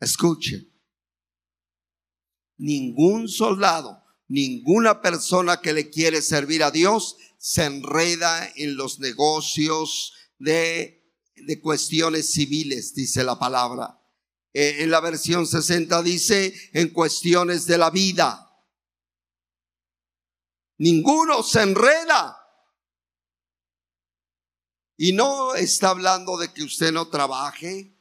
Escuche, 0.00 0.70
ningún 2.56 3.28
soldado, 3.28 4.02
ninguna 4.28 5.00
persona 5.00 5.60
que 5.60 5.72
le 5.72 5.90
quiere 5.90 6.22
servir 6.22 6.62
a 6.62 6.70
Dios 6.70 7.16
se 7.38 7.64
enreda 7.64 8.50
en 8.56 8.76
los 8.76 9.00
negocios 9.00 10.14
de, 10.38 11.12
de 11.36 11.60
cuestiones 11.60 12.30
civiles, 12.30 12.94
dice 12.94 13.22
la 13.22 13.38
palabra. 13.38 14.00
Eh, 14.54 14.82
en 14.82 14.90
la 14.90 15.00
versión 15.00 15.46
60 15.46 16.02
dice 16.02 16.54
en 16.72 16.88
cuestiones 16.88 17.66
de 17.66 17.76
la 17.76 17.90
vida. 17.90 18.40
Ninguno 20.78 21.42
se 21.42 21.62
enreda 21.62 22.40
y 24.96 25.12
no 25.12 25.54
está 25.54 25.90
hablando 25.90 26.36
de 26.36 26.52
que 26.52 26.62
usted 26.62 26.92
no 26.92 27.08
trabaje, 27.08 27.96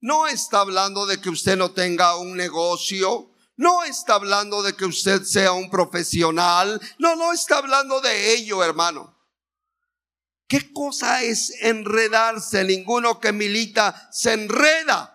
no 0.00 0.26
está 0.26 0.60
hablando 0.60 1.06
de 1.06 1.20
que 1.20 1.30
usted 1.30 1.56
no 1.56 1.72
tenga 1.72 2.16
un 2.16 2.36
negocio, 2.36 3.30
no 3.56 3.84
está 3.84 4.14
hablando 4.14 4.62
de 4.62 4.74
que 4.74 4.84
usted 4.84 5.22
sea 5.22 5.52
un 5.52 5.70
profesional, 5.70 6.80
no, 6.98 7.16
no 7.16 7.32
está 7.32 7.58
hablando 7.58 8.00
de 8.00 8.34
ello, 8.34 8.62
hermano. 8.62 9.14
¿Qué 10.46 10.72
cosa 10.72 11.22
es 11.22 11.50
enredarse? 11.62 12.64
Ninguno 12.64 13.18
que 13.18 13.32
milita 13.32 14.08
se 14.12 14.32
enreda. 14.32 15.13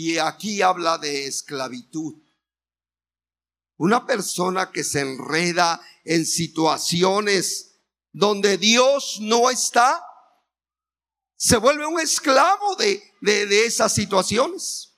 Y 0.00 0.16
aquí 0.18 0.62
habla 0.62 0.96
de 0.96 1.26
esclavitud. 1.26 2.22
Una 3.78 4.06
persona 4.06 4.70
que 4.70 4.84
se 4.84 5.00
enreda 5.00 5.84
en 6.04 6.24
situaciones 6.24 7.80
donde 8.12 8.58
Dios 8.58 9.18
no 9.20 9.50
está, 9.50 10.00
se 11.36 11.56
vuelve 11.56 11.84
un 11.84 11.98
esclavo 11.98 12.76
de, 12.76 13.02
de, 13.22 13.66
esas 13.66 13.92
situaciones. 13.92 14.96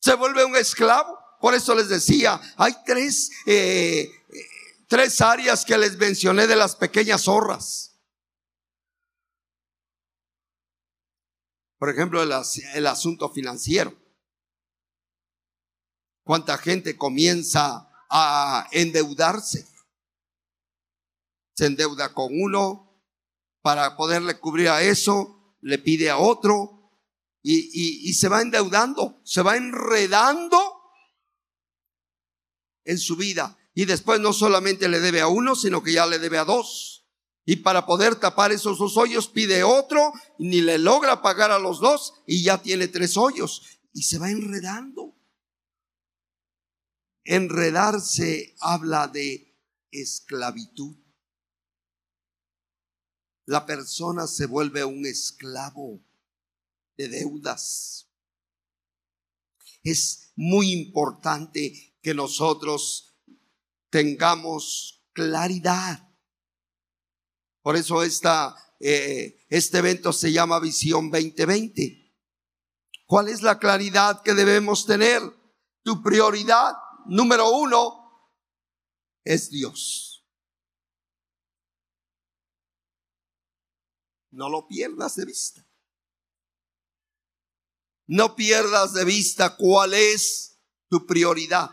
Se 0.00 0.14
vuelve 0.14 0.44
un 0.44 0.56
esclavo. 0.56 1.16
Por 1.40 1.54
eso 1.54 1.76
les 1.76 1.88
decía, 1.88 2.40
hay 2.56 2.74
tres, 2.84 3.30
eh, 3.46 4.10
tres 4.88 5.20
áreas 5.20 5.64
que 5.64 5.78
les 5.78 5.96
mencioné 5.96 6.48
de 6.48 6.56
las 6.56 6.74
pequeñas 6.74 7.22
zorras. 7.22 7.93
Por 11.84 11.92
ejemplo, 11.92 12.22
el, 12.22 12.86
asunto 12.86 13.28
financiero. 13.28 13.94
¿Cuánta 16.24 16.56
gente 16.56 16.96
comienza 16.96 17.90
a 18.08 18.66
endeudarse. 18.72 19.68
Se 21.54 21.66
endeuda 21.66 22.14
con 22.14 22.40
uno 22.40 23.04
para 23.60 23.98
poderle 23.98 24.40
cubrir 24.40 24.70
a 24.70 24.80
eso, 24.80 25.58
le 25.60 25.76
pide 25.76 26.08
a 26.08 26.16
otro 26.16 26.90
y 27.42 28.14
se 28.14 28.28
va 28.28 28.40
endeudando, 28.40 29.20
se 29.22 29.42
va 29.42 29.58
enredando 29.58 30.58
en 32.84 32.96
su 32.96 33.14
vida. 33.14 33.58
Y 33.74 33.84
después 33.84 34.20
no 34.20 34.32
solamente 34.32 34.88
le 34.88 35.00
debe 35.00 35.20
a 35.20 35.26
uno, 35.26 35.54
sino 35.54 35.82
que 35.82 35.92
ya 35.92 36.06
le 36.06 36.18
debe 36.18 36.38
a 36.38 36.46
dos. 36.46 37.03
Y 37.46 37.56
para 37.56 37.84
poder 37.84 38.16
tapar 38.16 38.52
esos 38.52 38.78
dos 38.78 38.96
hoyos 38.96 39.28
pide 39.28 39.62
otro, 39.62 40.12
ni 40.38 40.60
le 40.60 40.78
logra 40.78 41.20
pagar 41.20 41.50
a 41.50 41.58
los 41.58 41.78
dos 41.80 42.14
y 42.26 42.42
ya 42.42 42.62
tiene 42.62 42.88
tres 42.88 43.16
hoyos. 43.16 43.80
Y 43.92 44.02
se 44.02 44.18
va 44.18 44.30
enredando. 44.30 45.14
Enredarse 47.24 48.54
habla 48.60 49.08
de 49.08 49.54
esclavitud. 49.90 50.96
La 53.46 53.66
persona 53.66 54.26
se 54.26 54.46
vuelve 54.46 54.84
un 54.84 55.04
esclavo 55.04 56.02
de 56.96 57.08
deudas. 57.08 58.08
Es 59.82 60.32
muy 60.34 60.72
importante 60.72 61.94
que 62.00 62.14
nosotros 62.14 63.14
tengamos 63.90 65.04
claridad. 65.12 66.13
Por 67.64 67.76
eso 67.76 68.02
esta, 68.02 68.54
eh, 68.78 69.42
este 69.48 69.78
evento 69.78 70.12
se 70.12 70.30
llama 70.30 70.60
Visión 70.60 71.10
2020. 71.10 72.14
¿Cuál 73.06 73.28
es 73.28 73.40
la 73.40 73.58
claridad 73.58 74.20
que 74.22 74.34
debemos 74.34 74.84
tener? 74.84 75.22
Tu 75.82 76.02
prioridad 76.02 76.74
número 77.06 77.48
uno 77.48 78.30
es 79.24 79.48
Dios. 79.48 80.26
No 84.30 84.50
lo 84.50 84.68
pierdas 84.68 85.16
de 85.16 85.24
vista. 85.24 85.66
No 88.06 88.36
pierdas 88.36 88.92
de 88.92 89.06
vista 89.06 89.56
cuál 89.56 89.94
es 89.94 90.60
tu 90.90 91.06
prioridad. 91.06 91.70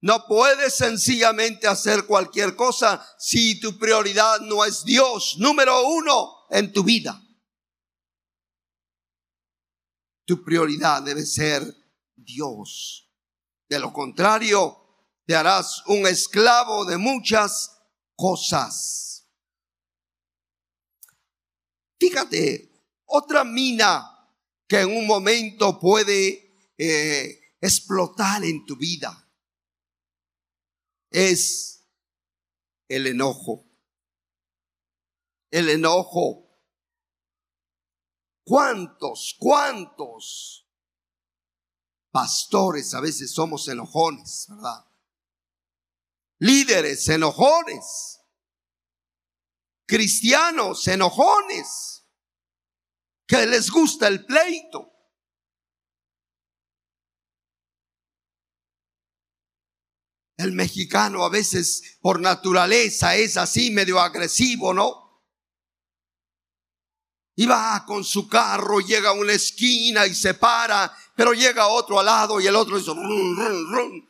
No 0.00 0.26
puedes 0.26 0.76
sencillamente 0.76 1.66
hacer 1.66 2.06
cualquier 2.06 2.54
cosa 2.54 3.04
si 3.18 3.58
tu 3.58 3.78
prioridad 3.78 4.40
no 4.40 4.64
es 4.64 4.84
Dios, 4.84 5.36
número 5.38 5.88
uno 5.88 6.46
en 6.50 6.72
tu 6.72 6.84
vida. 6.84 7.20
Tu 10.24 10.44
prioridad 10.44 11.02
debe 11.02 11.26
ser 11.26 11.62
Dios. 12.14 13.10
De 13.68 13.80
lo 13.80 13.92
contrario, 13.92 14.78
te 15.26 15.34
harás 15.34 15.82
un 15.86 16.06
esclavo 16.06 16.84
de 16.84 16.96
muchas 16.96 17.76
cosas. 18.14 19.28
Fíjate, 21.98 22.70
otra 23.06 23.42
mina 23.42 24.30
que 24.68 24.80
en 24.80 24.96
un 24.96 25.06
momento 25.06 25.80
puede 25.80 26.72
eh, 26.76 27.40
explotar 27.60 28.44
en 28.44 28.64
tu 28.64 28.76
vida 28.76 29.27
es 31.10 31.86
el 32.88 33.06
enojo. 33.06 33.64
El 35.50 35.68
enojo. 35.68 36.46
¿Cuántos, 38.44 39.36
cuántos 39.38 40.66
pastores 42.10 42.94
a 42.94 43.00
veces 43.00 43.32
somos 43.32 43.68
enojones, 43.68 44.46
¿verdad? 44.48 44.86
Líderes 46.38 47.08
enojones. 47.08 48.20
Cristianos 49.86 50.86
enojones. 50.88 52.06
Que 53.26 53.46
les 53.46 53.70
gusta 53.70 54.08
el 54.08 54.24
pleito. 54.24 54.97
El 60.38 60.52
mexicano 60.52 61.24
a 61.24 61.28
veces 61.28 61.98
por 62.00 62.20
naturaleza 62.20 63.14
es 63.16 63.36
así 63.36 63.70
medio 63.70 64.00
agresivo, 64.00 64.72
¿no? 64.72 65.04
Y 67.36 67.44
va 67.44 67.84
con 67.86 68.02
su 68.02 68.26
carro, 68.26 68.80
llega 68.80 69.10
a 69.10 69.12
una 69.12 69.34
esquina 69.34 70.06
y 70.06 70.14
se 70.14 70.32
para 70.32 70.96
pero 71.18 71.32
llega 71.32 71.66
otro 71.66 71.98
al 71.98 72.06
lado 72.06 72.40
y 72.40 72.46
el 72.46 72.54
otro 72.54 72.78
dice, 72.78 72.92
rum, 72.92 73.36
rum, 73.36 73.74
rum. 73.74 74.08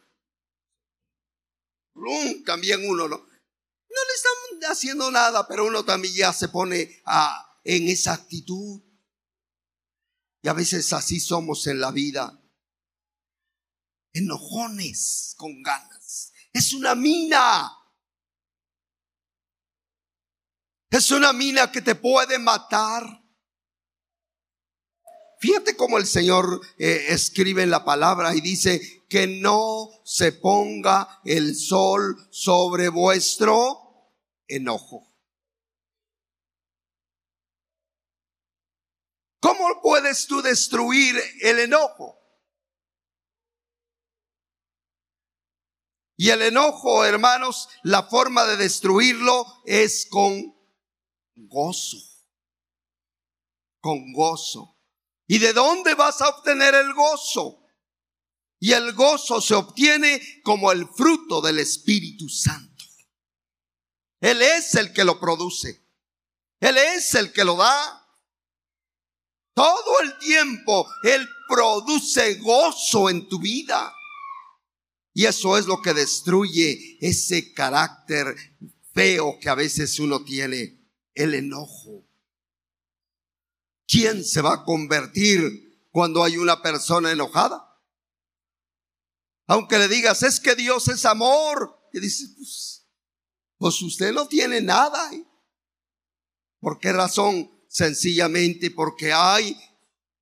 Rum, 1.94 2.44
también 2.44 2.86
uno 2.86 3.08
no. 3.08 3.16
No 3.16 3.24
le 3.26 4.14
están 4.14 4.70
haciendo 4.70 5.10
nada, 5.10 5.48
pero 5.48 5.64
uno 5.64 5.86
también 5.86 6.14
ya 6.14 6.34
se 6.34 6.48
pone 6.48 7.00
a, 7.06 7.58
en 7.64 7.88
esa 7.88 8.12
actitud. 8.12 8.82
Y 10.42 10.48
a 10.48 10.52
veces 10.52 10.92
así 10.92 11.18
somos 11.18 11.66
en 11.66 11.80
la 11.80 11.90
vida. 11.90 12.37
Enojones 14.12 15.34
con 15.36 15.62
ganas. 15.62 16.32
Es 16.52 16.72
una 16.72 16.94
mina. 16.94 17.70
Es 20.90 21.10
una 21.10 21.32
mina 21.32 21.70
que 21.70 21.82
te 21.82 21.94
puede 21.94 22.38
matar. 22.38 23.04
Fíjate 25.40 25.76
cómo 25.76 25.98
el 25.98 26.06
Señor 26.06 26.60
eh, 26.78 27.06
escribe 27.10 27.62
en 27.62 27.70
la 27.70 27.84
palabra 27.84 28.34
y 28.34 28.40
dice 28.40 29.04
que 29.08 29.26
no 29.26 29.88
se 30.04 30.32
ponga 30.32 31.20
el 31.24 31.54
sol 31.54 32.16
sobre 32.30 32.88
vuestro 32.88 34.12
enojo. 34.48 35.08
¿Cómo 39.40 39.80
puedes 39.80 40.26
tú 40.26 40.42
destruir 40.42 41.16
el 41.42 41.60
enojo? 41.60 42.17
Y 46.20 46.30
el 46.30 46.42
enojo, 46.42 47.04
hermanos, 47.04 47.68
la 47.84 48.02
forma 48.02 48.44
de 48.44 48.56
destruirlo 48.56 49.46
es 49.64 50.04
con 50.10 50.52
gozo. 51.36 51.96
con 53.80 54.12
gozo. 54.12 54.76
¿Y 55.28 55.38
de 55.38 55.52
dónde 55.52 55.94
vas 55.94 56.20
a 56.20 56.28
obtener 56.30 56.74
el 56.74 56.92
gozo? 56.92 57.62
Y 58.58 58.72
el 58.72 58.92
gozo 58.94 59.40
se 59.40 59.54
obtiene 59.54 60.20
como 60.42 60.72
el 60.72 60.88
fruto 60.88 61.40
del 61.40 61.60
Espíritu 61.60 62.28
Santo. 62.28 62.84
Él 64.20 64.42
es 64.42 64.74
el 64.74 64.92
que 64.92 65.04
lo 65.04 65.20
produce. 65.20 65.86
Él 66.58 66.76
es 66.76 67.14
el 67.14 67.32
que 67.32 67.44
lo 67.44 67.54
da. 67.54 68.04
Todo 69.54 70.00
el 70.00 70.18
tiempo 70.18 70.90
Él 71.04 71.26
produce 71.48 72.34
gozo 72.40 73.08
en 73.08 73.28
tu 73.28 73.38
vida. 73.38 73.94
Y 75.18 75.26
eso 75.26 75.58
es 75.58 75.66
lo 75.66 75.82
que 75.82 75.94
destruye 75.94 76.96
ese 77.00 77.52
carácter 77.52 78.36
feo 78.94 79.36
que 79.40 79.48
a 79.48 79.56
veces 79.56 79.98
uno 79.98 80.22
tiene, 80.22 80.78
el 81.12 81.34
enojo. 81.34 82.06
¿Quién 83.88 84.24
se 84.24 84.42
va 84.42 84.54
a 84.54 84.64
convertir 84.64 85.88
cuando 85.90 86.22
hay 86.22 86.36
una 86.36 86.62
persona 86.62 87.10
enojada? 87.10 87.68
Aunque 89.48 89.78
le 89.78 89.88
digas, 89.88 90.22
es 90.22 90.38
que 90.38 90.54
Dios 90.54 90.86
es 90.86 91.04
amor. 91.04 91.76
Y 91.92 91.98
dice, 91.98 92.24
pues, 92.36 92.86
pues 93.56 93.82
usted 93.82 94.12
no 94.12 94.28
tiene 94.28 94.60
nada. 94.60 95.12
¿eh? 95.12 95.26
¿Por 96.60 96.78
qué 96.78 96.92
razón? 96.92 97.50
Sencillamente 97.66 98.70
porque 98.70 99.12
hay 99.12 99.58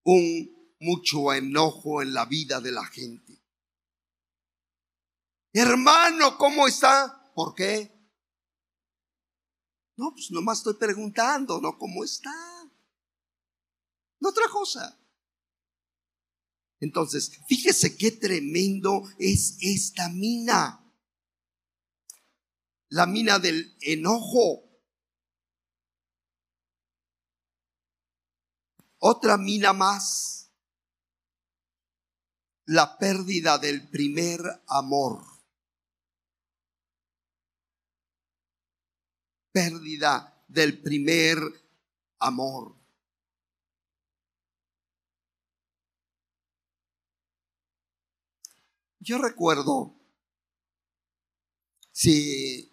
un 0.04 0.74
mucho 0.80 1.34
enojo 1.34 2.00
en 2.00 2.14
la 2.14 2.24
vida 2.24 2.62
de 2.62 2.72
la 2.72 2.86
gente. 2.86 3.25
Hermano, 5.58 6.36
¿cómo 6.36 6.68
está? 6.68 7.32
¿Por 7.34 7.54
qué? 7.54 7.90
No, 9.96 10.12
pues 10.12 10.30
nomás 10.30 10.58
estoy 10.58 10.74
preguntando, 10.74 11.62
¿no? 11.62 11.78
¿Cómo 11.78 12.04
está? 12.04 12.30
No 14.20 14.28
otra 14.28 14.50
cosa. 14.52 15.00
Entonces, 16.78 17.40
fíjese 17.48 17.96
qué 17.96 18.10
tremendo 18.10 19.02
es 19.18 19.56
esta 19.62 20.10
mina. 20.10 20.84
La 22.90 23.06
mina 23.06 23.38
del 23.38 23.78
enojo. 23.80 24.62
Otra 28.98 29.38
mina 29.38 29.72
más. 29.72 30.52
La 32.66 32.98
pérdida 32.98 33.56
del 33.56 33.88
primer 33.88 34.42
amor. 34.66 35.35
Pérdida 39.56 40.44
del 40.48 40.82
primer 40.82 41.38
amor. 42.18 42.76
Yo 49.00 49.16
recuerdo, 49.16 49.94
si 51.90 52.70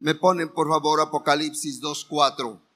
me 0.00 0.14
ponen 0.14 0.52
por 0.52 0.68
favor 0.68 1.00
Apocalipsis 1.00 1.80
2.4, 1.80 2.68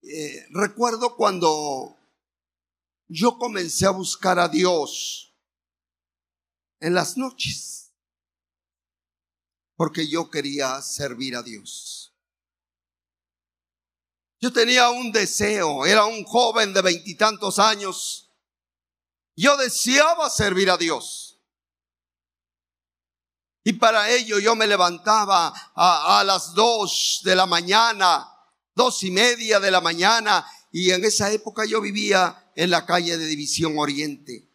eh, 0.00 0.46
recuerdo 0.52 1.16
cuando 1.16 1.98
yo 3.08 3.36
comencé 3.36 3.84
a 3.84 3.90
buscar 3.90 4.38
a 4.38 4.48
Dios 4.48 5.36
en 6.80 6.94
las 6.94 7.18
noches, 7.18 7.89
porque 9.80 10.06
yo 10.06 10.28
quería 10.28 10.82
servir 10.82 11.34
a 11.34 11.42
Dios. 11.42 12.12
Yo 14.38 14.52
tenía 14.52 14.90
un 14.90 15.10
deseo, 15.10 15.86
era 15.86 16.04
un 16.04 16.22
joven 16.24 16.74
de 16.74 16.82
veintitantos 16.82 17.58
años 17.58 18.26
yo 19.34 19.56
deseaba 19.56 20.28
servir 20.28 20.70
a 20.70 20.76
Dios. 20.76 21.40
Y 23.64 23.72
para 23.72 24.10
ello 24.10 24.38
yo 24.38 24.54
me 24.54 24.66
levantaba 24.66 25.48
a, 25.74 26.22
las 26.26 26.52
dos 26.52 27.22
de 27.24 27.34
la 27.34 27.46
mañana, 27.46 28.30
dos 28.74 29.02
y 29.02 29.10
media 29.10 29.60
de 29.60 29.70
la 29.70 29.80
mañana, 29.80 30.46
y 30.70 30.90
en 30.90 31.06
esa 31.06 31.32
época 31.32 31.64
yo 31.64 31.80
vivía 31.80 32.52
en 32.54 32.68
la 32.68 32.84
calle 32.84 33.16
de 33.16 33.24
División 33.24 33.78
Oriente. 33.78 34.46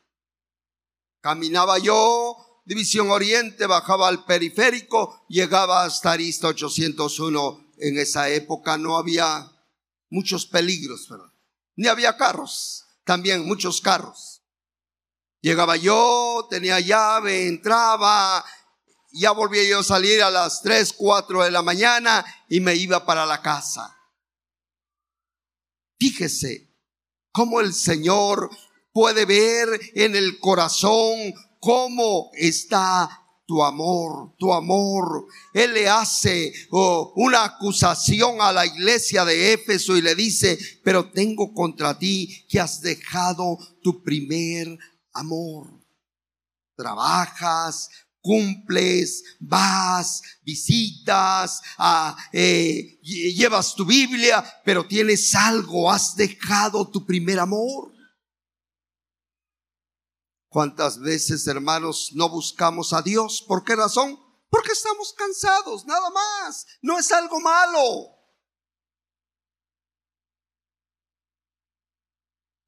Caminaba 1.20 1.80
yo, 1.80 2.44
División 2.65 3.12
Oriente, 3.12 3.67
bajaba 3.67 4.08
al 4.08 4.25
periférico, 4.25 5.23
llegaba 5.30 5.84
hasta 5.84 6.13
Arista 6.13 6.47
801. 6.47 7.73
En 7.78 7.99
esa 7.99 8.30
época 8.30 8.78
no 8.78 8.97
había 8.97 9.51
muchos 10.10 10.47
peligros, 10.47 11.08
ni 11.75 11.88
había 11.88 12.17
carros, 12.17 12.86
también 13.04 13.45
muchos 13.45 13.82
carros. 13.82 14.41
Llegaba 15.41 15.75
yo, 15.75 16.47
tenía 16.49 16.80
llave, 16.80 17.47
entraba, 17.47 18.43
ya 19.12 19.32
volvía 19.32 19.63
yo 19.63 19.82
a 19.82 19.84
salir 19.84 20.23
a 20.23 20.32
las 20.32 20.63
3, 20.63 20.93
4 20.93 21.43
de 21.43 21.51
la 21.51 21.62
mañana 21.62 22.25
y 22.49 22.62
me 22.62 22.73
iba 22.73 23.06
para 23.06 23.28
la 23.28 23.43
casa. 23.43 23.95
Fíjese 25.99 26.73
cómo 27.32 27.62
el 27.62 27.75
Señor 27.75 28.49
puede 28.91 29.25
ver 29.25 29.80
en 29.93 30.15
el 30.15 30.39
corazón 30.39 31.36
cómo 31.65 32.30
está 32.36 33.10
tu 33.47 33.63
amor, 33.63 34.36
tu 34.38 34.54
amor. 34.54 35.25
Él 35.51 35.73
le 35.73 35.89
hace 35.89 36.54
oh, 36.69 37.12
una 37.15 37.43
acusación 37.43 38.39
a 38.39 38.51
la 38.51 38.67
iglesia 38.67 39.25
de 39.25 39.54
Éfeso 39.54 39.97
y 39.97 40.04
le 40.04 40.13
dice, 40.13 40.60
pero 40.84 41.10
tengo 41.10 41.56
contra 41.56 41.97
ti 41.97 42.45
que 42.47 42.60
has 42.60 42.82
dejado 42.82 43.58
tu 43.82 44.04
primer 44.04 44.78
amor. 45.12 45.71
Trabajas, 46.75 47.89
cumples, 48.21 49.23
vas, 49.39 50.21
visitas, 50.43 51.62
ah, 51.80 52.15
eh, 52.32 52.99
llevas 53.01 53.73
tu 53.73 53.86
Biblia, 53.86 54.45
pero 54.63 54.86
tienes 54.86 55.34
algo, 55.34 55.91
has 55.91 56.15
dejado 56.15 56.88
tu 56.91 57.04
primer 57.04 57.39
amor. 57.39 57.94
¿Cuántas 60.56 61.02
veces, 61.02 61.46
hermanos, 61.48 62.12
no 62.13 62.30
buscamos 62.30 62.94
a 62.94 63.02
Dios? 63.02 63.44
¿Por 63.46 63.65
qué 63.65 63.76
razón? 63.76 64.18
Porque 64.50 64.72
estamos 64.72 65.12
cansados, 65.12 65.86
nada 65.86 66.10
más. 66.12 66.65
No 66.82 66.98
es 66.98 67.12
algo 67.12 67.41
malo. 67.41 67.82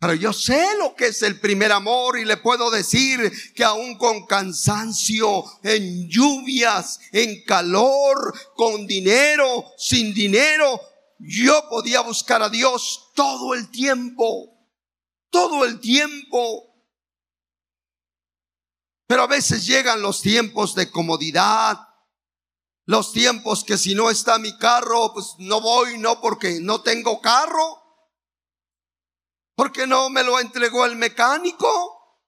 Pero 0.01 0.15
yo 0.15 0.33
sé 0.33 0.67
lo 0.77 0.95
que 0.95 1.07
es 1.07 1.21
el 1.21 1.39
primer 1.39 1.71
amor 1.71 2.19
y 2.19 2.25
le 2.25 2.35
puedo 2.35 2.69
decir 2.69 3.31
que 3.55 3.63
aún 3.63 3.97
con 3.97 4.25
cansancio, 4.25 5.45
en 5.63 6.09
lluvias, 6.09 6.99
en 7.13 7.41
calor, 7.45 8.37
con 8.57 8.85
dinero, 8.85 9.63
sin 9.77 10.13
dinero, 10.13 10.81
yo 11.19 11.63
podía 11.69 12.01
buscar 12.01 12.43
a 12.43 12.49
Dios 12.49 13.11
todo 13.15 13.53
el 13.53 13.71
tiempo, 13.71 14.59
todo 15.29 15.63
el 15.63 15.79
tiempo. 15.79 16.66
Pero 19.07 19.23
a 19.23 19.27
veces 19.27 19.65
llegan 19.65 20.01
los 20.01 20.21
tiempos 20.21 20.75
de 20.75 20.91
comodidad, 20.91 21.79
los 22.85 23.13
tiempos 23.13 23.63
que 23.63 23.77
si 23.77 23.95
no 23.95 24.09
está 24.09 24.37
mi 24.37 24.57
carro, 24.57 25.13
pues 25.13 25.35
no 25.39 25.61
voy, 25.61 25.97
no 25.97 26.19
porque 26.21 26.59
no 26.61 26.81
tengo 26.81 27.21
carro. 27.21 27.83
¿Por 29.55 29.71
qué 29.71 29.87
no 29.87 30.09
me 30.09 30.23
lo 30.23 30.39
entregó 30.39 30.85
el 30.85 30.97
mecánico? 30.97 32.21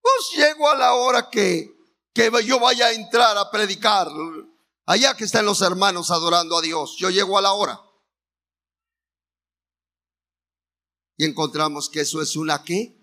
Pues 0.00 0.30
llego 0.36 0.68
a 0.68 0.74
la 0.74 0.94
hora 0.94 1.30
que, 1.30 1.70
que 2.12 2.30
yo 2.44 2.58
vaya 2.58 2.86
a 2.86 2.92
entrar 2.92 3.36
a 3.36 3.50
predicar. 3.50 4.08
Allá 4.86 5.16
que 5.16 5.24
están 5.24 5.44
los 5.44 5.62
hermanos 5.62 6.10
adorando 6.10 6.56
a 6.56 6.62
Dios. 6.62 6.96
Yo 6.98 7.10
llego 7.10 7.38
a 7.38 7.42
la 7.42 7.52
hora. 7.52 7.80
Y 11.18 11.24
encontramos 11.24 11.88
que 11.88 12.00
eso 12.00 12.20
es 12.20 12.36
una 12.36 12.62
qué? 12.62 12.96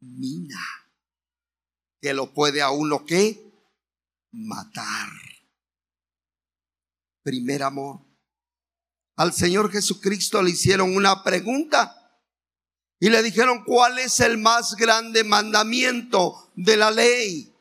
Mina. 0.00 0.83
Que 2.04 2.12
lo 2.12 2.34
puede 2.34 2.60
a 2.60 2.70
uno 2.70 3.06
qué? 3.06 3.50
Matar. 4.30 5.08
Primer 7.22 7.62
amor 7.62 8.04
al 9.16 9.32
Señor 9.32 9.72
Jesucristo 9.72 10.42
le 10.42 10.50
hicieron 10.50 10.94
una 10.94 11.24
pregunta 11.24 12.20
y 13.00 13.08
le 13.08 13.22
dijeron, 13.22 13.64
¿cuál 13.64 13.98
es 14.00 14.20
el 14.20 14.36
más 14.36 14.76
grande 14.76 15.24
mandamiento 15.24 16.52
de 16.56 16.76
la 16.76 16.90
ley? 16.90 17.56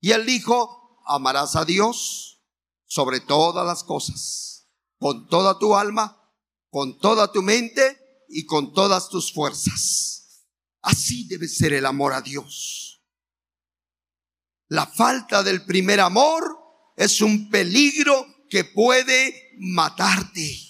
Y 0.00 0.10
él 0.10 0.26
dijo, 0.26 1.00
amarás 1.06 1.54
a 1.54 1.64
Dios 1.64 2.42
sobre 2.86 3.20
todas 3.20 3.64
las 3.64 3.84
cosas, 3.84 4.68
con 4.98 5.28
toda 5.28 5.56
tu 5.60 5.76
alma, 5.76 6.20
con 6.68 6.98
toda 6.98 7.30
tu 7.30 7.42
mente 7.42 8.24
y 8.28 8.44
con 8.44 8.72
todas 8.72 9.08
tus 9.08 9.32
fuerzas. 9.32 10.48
Así 10.82 11.28
debe 11.28 11.46
ser 11.46 11.74
el 11.74 11.86
amor 11.86 12.12
a 12.12 12.22
Dios. 12.22 12.93
La 14.68 14.86
falta 14.86 15.42
del 15.42 15.64
primer 15.64 16.00
amor 16.00 16.58
es 16.96 17.20
un 17.20 17.50
peligro 17.50 18.26
que 18.48 18.64
puede 18.64 19.52
matarte. 19.58 20.60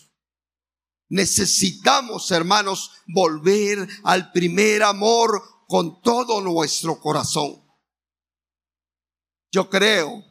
necesitamos, 1.11 2.31
hermanos, 2.31 2.91
volver 3.07 3.87
al 4.03 4.33
primer 4.33 4.83
amor 4.83 5.43
con 5.69 6.01
todo 6.03 6.41
nuestro 6.41 6.99
corazón. 6.99 7.63
Yo 9.53 9.71
creo 9.71 10.25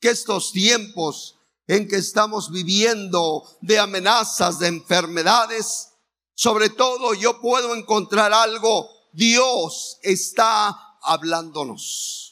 que 0.00 0.08
estos 0.08 0.52
tiempos 0.52 1.38
en 1.66 1.86
que 1.86 1.96
estamos 1.96 2.50
viviendo 2.50 3.44
de 3.60 3.78
amenazas, 3.78 4.58
de 4.58 4.68
enfermedades, 4.68 5.90
sobre 6.34 6.70
todo 6.70 7.12
yo 7.12 7.40
puedo 7.40 7.74
encontrar 7.74 8.32
algo, 8.32 8.88
Dios 9.12 9.98
está 10.02 10.96
hablándonos. 11.02 12.29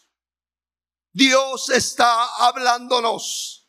Dios 1.18 1.68
está 1.70 2.46
hablándonos. 2.46 3.68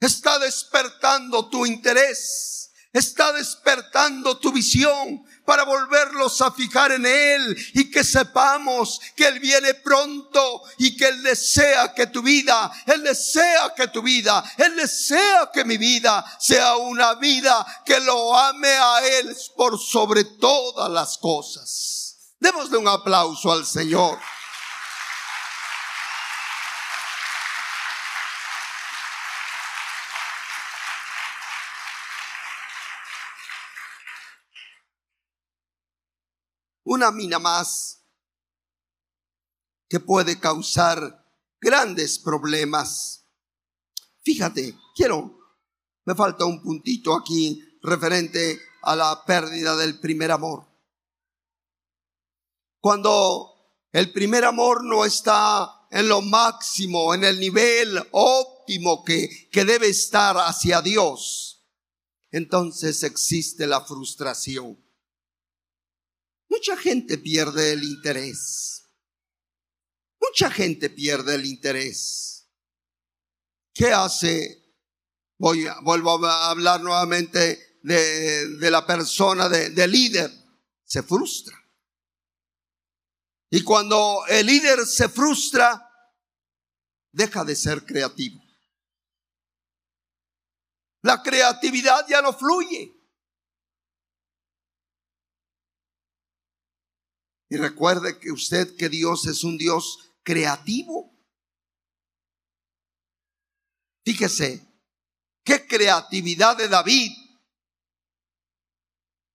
Está 0.00 0.38
despertando 0.38 1.50
tu 1.50 1.66
interés. 1.66 2.70
Está 2.90 3.32
despertando 3.32 4.38
tu 4.38 4.50
visión 4.50 5.24
para 5.44 5.64
volverlos 5.64 6.40
a 6.40 6.50
fijar 6.52 6.92
en 6.92 7.04
Él 7.04 7.56
y 7.74 7.90
que 7.90 8.02
sepamos 8.02 8.98
que 9.14 9.28
Él 9.28 9.40
viene 9.40 9.74
pronto 9.74 10.62
y 10.78 10.96
que 10.96 11.08
Él 11.08 11.22
desea 11.22 11.92
que 11.94 12.06
tu 12.06 12.22
vida, 12.22 12.70
Él 12.86 13.02
desea 13.02 13.74
que 13.74 13.88
tu 13.88 14.02
vida, 14.02 14.42
Él 14.56 14.76
desea 14.76 15.50
que 15.52 15.64
mi 15.64 15.76
vida 15.76 16.24
sea 16.38 16.76
una 16.76 17.14
vida 17.14 17.82
que 17.84 18.00
lo 18.00 18.36
ame 18.38 18.68
a 18.68 19.06
Él 19.06 19.36
por 19.56 19.78
sobre 19.78 20.24
todas 20.24 20.90
las 20.90 21.18
cosas. 21.18 22.36
Démosle 22.40 22.78
un 22.78 22.88
aplauso 22.88 23.52
al 23.52 23.66
Señor. 23.66 24.18
Una 36.92 37.10
mina 37.10 37.38
más 37.38 38.04
que 39.88 39.98
puede 39.98 40.38
causar 40.38 41.26
grandes 41.58 42.18
problemas. 42.18 43.26
Fíjate, 44.22 44.76
quiero, 44.94 45.38
me 46.04 46.14
falta 46.14 46.44
un 46.44 46.62
puntito 46.62 47.14
aquí 47.14 47.62
referente 47.82 48.60
a 48.82 48.94
la 48.94 49.24
pérdida 49.24 49.74
del 49.76 50.00
primer 50.00 50.32
amor. 50.32 50.68
Cuando 52.78 53.86
el 53.92 54.12
primer 54.12 54.44
amor 54.44 54.84
no 54.84 55.06
está 55.06 55.86
en 55.90 56.08
lo 56.08 56.20
máximo, 56.20 57.14
en 57.14 57.24
el 57.24 57.40
nivel 57.40 58.06
óptimo 58.10 59.02
que, 59.02 59.48
que 59.50 59.64
debe 59.64 59.88
estar 59.88 60.36
hacia 60.36 60.82
Dios, 60.82 61.64
entonces 62.30 63.02
existe 63.02 63.66
la 63.66 63.82
frustración. 63.82 64.81
Mucha 66.52 66.76
gente 66.76 67.16
pierde 67.16 67.72
el 67.72 67.82
interés. 67.82 68.86
Mucha 70.20 70.50
gente 70.50 70.90
pierde 70.90 71.36
el 71.36 71.46
interés. 71.46 72.46
¿Qué 73.72 73.90
hace? 73.90 74.62
Voy, 75.38 75.66
vuelvo 75.82 76.22
a 76.26 76.50
hablar 76.50 76.82
nuevamente 76.82 77.78
de, 77.82 78.70
la 78.70 78.86
persona 78.86 79.48
de, 79.48 79.70
de 79.70 79.88
líder. 79.88 80.30
Se 80.84 81.02
frustra. 81.02 81.56
Y 83.48 83.64
cuando 83.64 84.22
el 84.28 84.44
líder 84.44 84.84
se 84.84 85.08
frustra, 85.08 85.90
deja 87.12 87.44
de 87.44 87.56
ser 87.56 87.86
creativo. 87.86 88.42
La 91.00 91.22
creatividad 91.22 92.06
ya 92.06 92.20
no 92.20 92.34
fluye. 92.34 93.01
Y 97.52 97.58
recuerde 97.58 98.18
que 98.18 98.32
usted 98.32 98.76
que 98.78 98.88
Dios 98.88 99.26
es 99.26 99.44
un 99.44 99.58
Dios 99.58 100.10
creativo. 100.22 101.12
Fíjese, 104.06 104.66
qué 105.44 105.66
creatividad 105.66 106.56
de 106.56 106.68
David 106.68 107.12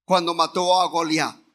cuando 0.03 0.33
mató 0.33 0.81
a 0.81 0.87
Goliat. 0.87 1.46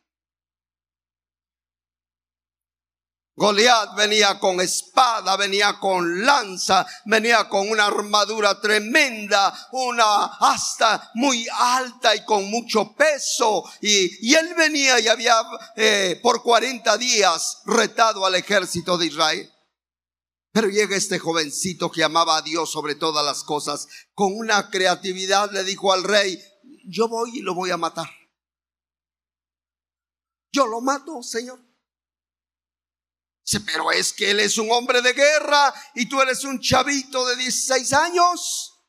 Goliat 3.34 3.94
venía 3.96 4.38
con 4.38 4.60
espada, 4.60 5.36
venía 5.38 5.78
con 5.80 6.22
lanza, 6.24 6.86
venía 7.06 7.48
con 7.48 7.70
una 7.70 7.86
armadura 7.86 8.60
tremenda, 8.60 9.68
una 9.72 10.24
asta 10.38 11.10
muy 11.14 11.46
alta 11.50 12.14
y 12.14 12.24
con 12.26 12.50
mucho 12.50 12.94
peso. 12.94 13.64
Y, 13.80 14.34
él 14.34 14.54
venía 14.54 15.00
y 15.00 15.08
había 15.08 15.34
eh, 15.76 16.20
por 16.22 16.42
40 16.42 16.98
días 16.98 17.62
retado 17.64 18.26
al 18.26 18.34
ejército 18.34 18.98
de 18.98 19.06
Israel. 19.06 19.50
Pero 20.52 20.68
llega 20.68 20.94
este 20.94 21.18
jovencito 21.18 21.90
que 21.90 22.04
amaba 22.04 22.36
a 22.36 22.42
Dios 22.42 22.70
sobre 22.70 22.94
todas 22.96 23.24
las 23.24 23.44
cosas, 23.44 23.88
con 24.12 24.36
una 24.36 24.68
creatividad 24.68 25.50
le 25.52 25.64
dijo 25.64 25.94
al 25.94 26.04
rey, 26.04 26.38
yo 26.86 27.08
voy 27.08 27.38
y 27.38 27.40
lo 27.40 27.54
voy 27.54 27.70
a 27.70 27.78
matar. 27.78 28.10
Yo 30.52 30.66
lo 30.66 30.82
mato, 30.82 31.22
Señor 31.22 31.71
pero 33.60 33.90
es 33.92 34.12
que 34.12 34.30
él 34.30 34.40
es 34.40 34.58
un 34.58 34.70
hombre 34.70 35.02
de 35.02 35.12
guerra 35.12 35.72
y 35.94 36.06
tú 36.06 36.20
eres 36.20 36.44
un 36.44 36.60
chavito 36.60 37.26
de 37.26 37.36
16 37.36 37.92
años. 37.92 38.80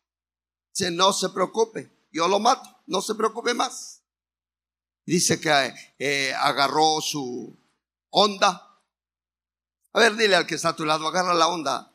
Dice, 0.73 0.91
no 0.91 1.13
se 1.13 1.29
preocupe, 1.29 2.07
yo 2.11 2.27
lo 2.27 2.39
mato, 2.39 2.83
no 2.87 3.01
se 3.01 3.15
preocupe 3.15 3.53
más. 3.53 4.01
Dice 5.05 5.39
que 5.39 5.73
eh, 5.99 6.33
agarró 6.33 7.01
su 7.01 7.55
onda. 8.09 8.81
A 9.93 9.99
ver, 9.99 10.15
dile 10.15 10.35
al 10.35 10.47
que 10.47 10.55
está 10.55 10.69
a 10.69 10.75
tu 10.75 10.85
lado, 10.85 11.07
agarra 11.07 11.33
la 11.33 11.47
onda. 11.47 11.93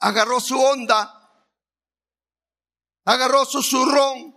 Agarró 0.00 0.40
su 0.40 0.60
onda. 0.60 1.16
Agarró 3.04 3.44
su 3.44 3.62
zurrón 3.62 4.29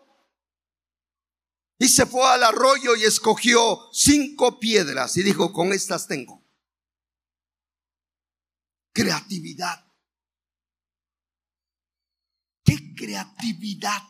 y 1.83 1.89
se 1.89 2.05
fue 2.05 2.23
al 2.23 2.41
arroyo 2.43 2.95
y 2.95 3.03
escogió 3.03 3.89
cinco 3.91 4.57
piedras 4.57 5.17
y 5.17 5.23
dijo, 5.23 5.51
con 5.51 5.73
estas 5.73 6.07
tengo. 6.07 6.41
Creatividad. 8.93 9.85
¿Qué 12.63 12.95
creatividad? 12.95 14.01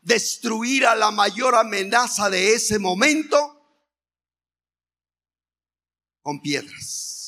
Destruir 0.00 0.86
a 0.86 0.94
la 0.94 1.10
mayor 1.10 1.54
amenaza 1.54 2.30
de 2.30 2.54
ese 2.54 2.78
momento 2.78 3.36
con 6.22 6.40
piedras. 6.40 7.19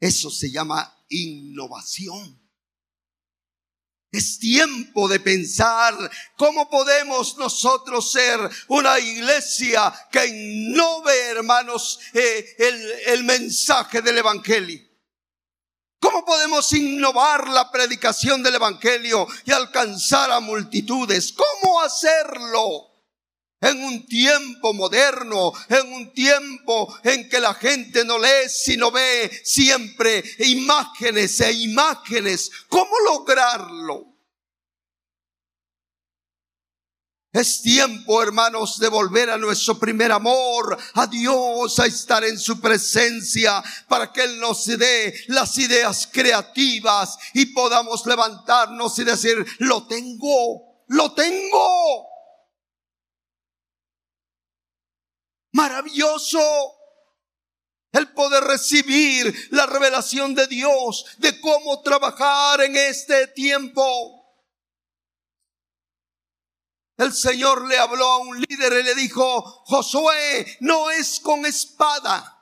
Eso 0.00 0.30
se 0.30 0.50
llama 0.50 1.04
innovación. 1.08 2.42
Es 4.12 4.38
tiempo 4.38 5.08
de 5.08 5.20
pensar 5.20 5.94
cómo 6.36 6.70
podemos 6.70 7.36
nosotros 7.36 8.12
ser 8.12 8.38
una 8.68 8.98
iglesia 8.98 9.92
que 10.10 10.26
innove, 10.26 11.14
hermanos, 11.28 11.98
eh, 12.14 12.54
el, 12.58 12.92
el 13.06 13.24
mensaje 13.24 14.00
del 14.00 14.18
Evangelio. 14.18 14.80
¿Cómo 15.98 16.24
podemos 16.24 16.72
innovar 16.72 17.48
la 17.48 17.70
predicación 17.70 18.42
del 18.42 18.54
Evangelio 18.54 19.26
y 19.44 19.50
alcanzar 19.50 20.30
a 20.30 20.40
multitudes? 20.40 21.32
¿Cómo 21.32 21.80
hacerlo? 21.80 22.95
En 23.60 23.82
un 23.82 24.06
tiempo 24.06 24.74
moderno, 24.74 25.52
en 25.68 25.92
un 25.92 26.12
tiempo 26.12 26.94
en 27.02 27.28
que 27.28 27.40
la 27.40 27.54
gente 27.54 28.04
no 28.04 28.18
lee, 28.18 28.48
sino 28.48 28.90
ve 28.90 29.30
siempre 29.44 30.22
imágenes 30.40 31.40
e 31.40 31.52
imágenes. 31.52 32.50
¿Cómo 32.68 32.92
lograrlo? 33.10 34.16
Es 37.32 37.60
tiempo, 37.60 38.22
hermanos, 38.22 38.78
de 38.78 38.88
volver 38.88 39.28
a 39.28 39.36
nuestro 39.36 39.78
primer 39.78 40.10
amor, 40.10 40.78
a 40.94 41.06
Dios, 41.06 41.78
a 41.78 41.84
estar 41.84 42.24
en 42.24 42.38
su 42.38 42.62
presencia, 42.62 43.62
para 43.88 44.10
que 44.10 44.22
Él 44.22 44.40
nos 44.40 44.64
dé 44.64 45.14
las 45.26 45.58
ideas 45.58 46.08
creativas 46.10 47.18
y 47.34 47.46
podamos 47.46 48.06
levantarnos 48.06 48.98
y 48.98 49.04
decir, 49.04 49.44
lo 49.58 49.86
tengo, 49.86 50.82
lo 50.88 51.12
tengo. 51.12 52.15
Maravilloso 55.56 56.76
el 57.90 58.12
poder 58.12 58.44
recibir 58.44 59.48
la 59.52 59.64
revelación 59.64 60.34
de 60.34 60.46
Dios 60.46 61.06
de 61.16 61.40
cómo 61.40 61.80
trabajar 61.80 62.60
en 62.60 62.76
este 62.76 63.28
tiempo. 63.28 63.82
El 66.98 67.14
Señor 67.14 67.66
le 67.66 67.78
habló 67.78 68.04
a 68.04 68.18
un 68.18 68.38
líder 68.38 68.80
y 68.80 68.82
le 68.82 68.94
dijo, 68.96 69.40
Josué, 69.64 70.58
no 70.60 70.90
es 70.90 71.20
con 71.20 71.46
espada, 71.46 72.35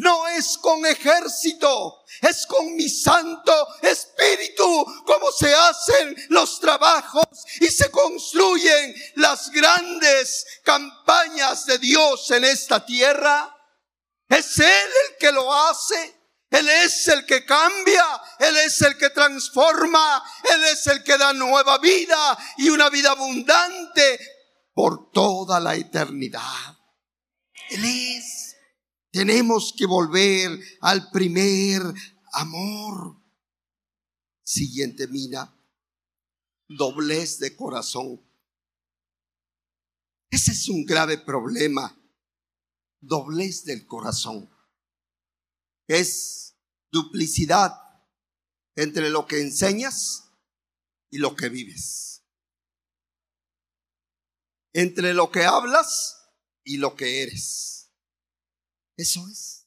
No 0.00 0.26
es 0.28 0.56
con 0.56 0.86
ejército, 0.86 2.04
es 2.22 2.46
con 2.46 2.74
mi 2.74 2.88
santo 2.88 3.52
espíritu 3.82 5.02
como 5.04 5.30
se 5.30 5.54
hacen 5.54 6.16
los 6.30 6.58
trabajos 6.58 7.26
y 7.60 7.66
se 7.66 7.90
construyen 7.90 8.94
las 9.16 9.50
grandes 9.50 10.46
campañas 10.64 11.66
de 11.66 11.78
Dios 11.78 12.30
en 12.30 12.44
esta 12.44 12.84
tierra. 12.86 13.54
Es 14.26 14.58
Él 14.58 14.90
el 15.10 15.16
que 15.18 15.32
lo 15.32 15.52
hace. 15.52 16.18
Él 16.48 16.68
es 16.68 17.06
el 17.06 17.26
que 17.26 17.44
cambia, 17.44 18.04
Él 18.38 18.56
es 18.56 18.80
el 18.80 18.96
que 18.96 19.10
transforma, 19.10 20.24
Él 20.52 20.64
es 20.64 20.84
el 20.88 21.04
que 21.04 21.16
da 21.16 21.32
nueva 21.32 21.78
vida 21.78 22.38
y 22.56 22.70
una 22.70 22.88
vida 22.88 23.10
abundante 23.10 24.18
por 24.74 25.12
toda 25.12 25.60
la 25.60 25.76
eternidad. 25.76 26.74
Él 27.68 27.84
es. 27.84 28.49
Tenemos 29.10 29.74
que 29.76 29.86
volver 29.86 30.60
al 30.80 31.10
primer 31.10 31.82
amor. 32.32 33.20
Siguiente 34.42 35.08
mina, 35.08 35.52
doblez 36.68 37.38
de 37.38 37.56
corazón. 37.56 38.20
Ese 40.30 40.52
es 40.52 40.68
un 40.68 40.84
grave 40.84 41.18
problema, 41.18 41.96
doblez 43.00 43.64
del 43.64 43.84
corazón. 43.86 44.48
Es 45.88 46.56
duplicidad 46.92 47.72
entre 48.76 49.10
lo 49.10 49.26
que 49.26 49.40
enseñas 49.40 50.30
y 51.10 51.18
lo 51.18 51.34
que 51.34 51.48
vives. 51.48 52.22
Entre 54.72 55.14
lo 55.14 55.32
que 55.32 55.44
hablas 55.44 56.28
y 56.62 56.76
lo 56.76 56.94
que 56.94 57.22
eres. 57.22 57.79
Eso 59.00 59.26
es. 59.28 59.66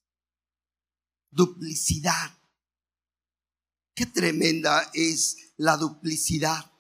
Duplicidad. 1.32 2.38
Qué 3.96 4.06
tremenda 4.06 4.91
es 4.93 5.56
la 5.58 5.76
duplicidad. 5.76 6.72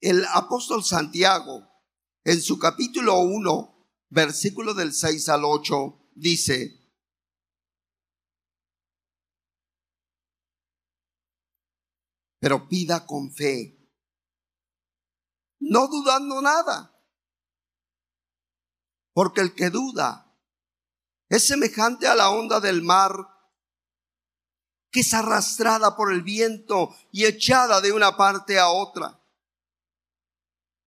El 0.00 0.24
apóstol 0.24 0.82
Santiago, 0.82 1.68
en 2.24 2.40
su 2.40 2.58
capítulo 2.58 3.18
1, 3.18 3.88
versículo 4.08 4.72
del 4.72 4.94
6 4.94 5.28
al 5.28 5.44
8, 5.44 6.12
dice, 6.14 6.96
pero 12.38 12.66
pida 12.70 13.04
con 13.04 13.30
fe, 13.34 13.86
no 15.58 15.88
dudando 15.88 16.40
nada, 16.40 16.98
porque 19.12 19.42
el 19.42 19.54
que 19.54 19.68
duda 19.68 20.29
es 21.30 21.46
semejante 21.46 22.08
a 22.08 22.14
la 22.16 22.30
onda 22.30 22.60
del 22.60 22.82
mar 22.82 23.12
que 24.90 25.00
es 25.00 25.14
arrastrada 25.14 25.96
por 25.96 26.12
el 26.12 26.22
viento 26.22 26.94
y 27.12 27.24
echada 27.24 27.80
de 27.80 27.92
una 27.92 28.16
parte 28.16 28.58
a 28.58 28.68
otra. 28.68 29.24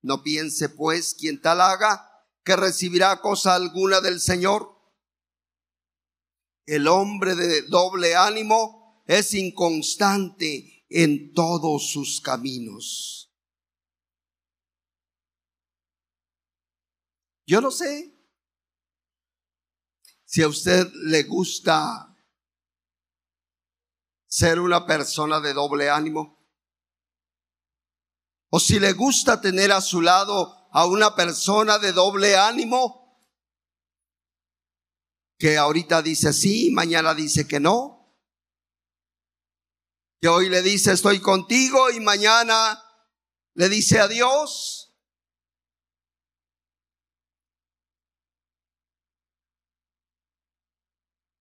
No 0.01 0.21
piense 0.21 0.67
pues 0.67 1.15
quien 1.17 1.41
tal 1.41 1.61
haga 1.61 2.09
que 2.43 2.57
recibirá 2.57 3.21
cosa 3.21 3.55
alguna 3.55 4.01
del 4.01 4.19
Señor. 4.19 4.77
El 6.65 6.89
hombre 6.89 7.35
de 7.35 7.61
doble 7.61 8.13
ánimo 8.13 9.01
es 9.07 9.33
inconstante 9.33 10.85
en 10.89 11.33
todos 11.33 11.89
sus 11.89 12.19
caminos. 12.19 13.33
Yo 17.45 17.61
no 17.61 17.71
sé 17.71 18.12
si 20.33 20.41
a 20.41 20.47
usted 20.47 20.91
le 20.95 21.21
gusta 21.25 22.11
ser 24.25 24.59
una 24.59 24.83
persona 24.87 25.39
de 25.39 25.53
doble 25.53 25.91
ánimo, 25.91 26.43
o 28.49 28.59
si 28.59 28.79
le 28.79 28.93
gusta 28.93 29.39
tener 29.39 29.71
a 29.71 29.79
su 29.79 30.01
lado 30.01 30.67
a 30.71 30.87
una 30.87 31.15
persona 31.15 31.77
de 31.77 31.91
doble 31.91 32.35
ánimo, 32.35 33.15
que 35.37 35.55
ahorita 35.55 36.01
dice 36.01 36.33
sí, 36.33 36.71
mañana 36.71 37.13
dice 37.13 37.47
que 37.47 37.59
no, 37.59 38.17
que 40.19 40.29
hoy 40.29 40.49
le 40.49 40.63
dice 40.63 40.93
estoy 40.93 41.19
contigo 41.19 41.91
y 41.91 41.99
mañana 41.99 42.83
le 43.53 43.69
dice 43.69 43.99
adiós. 43.99 44.82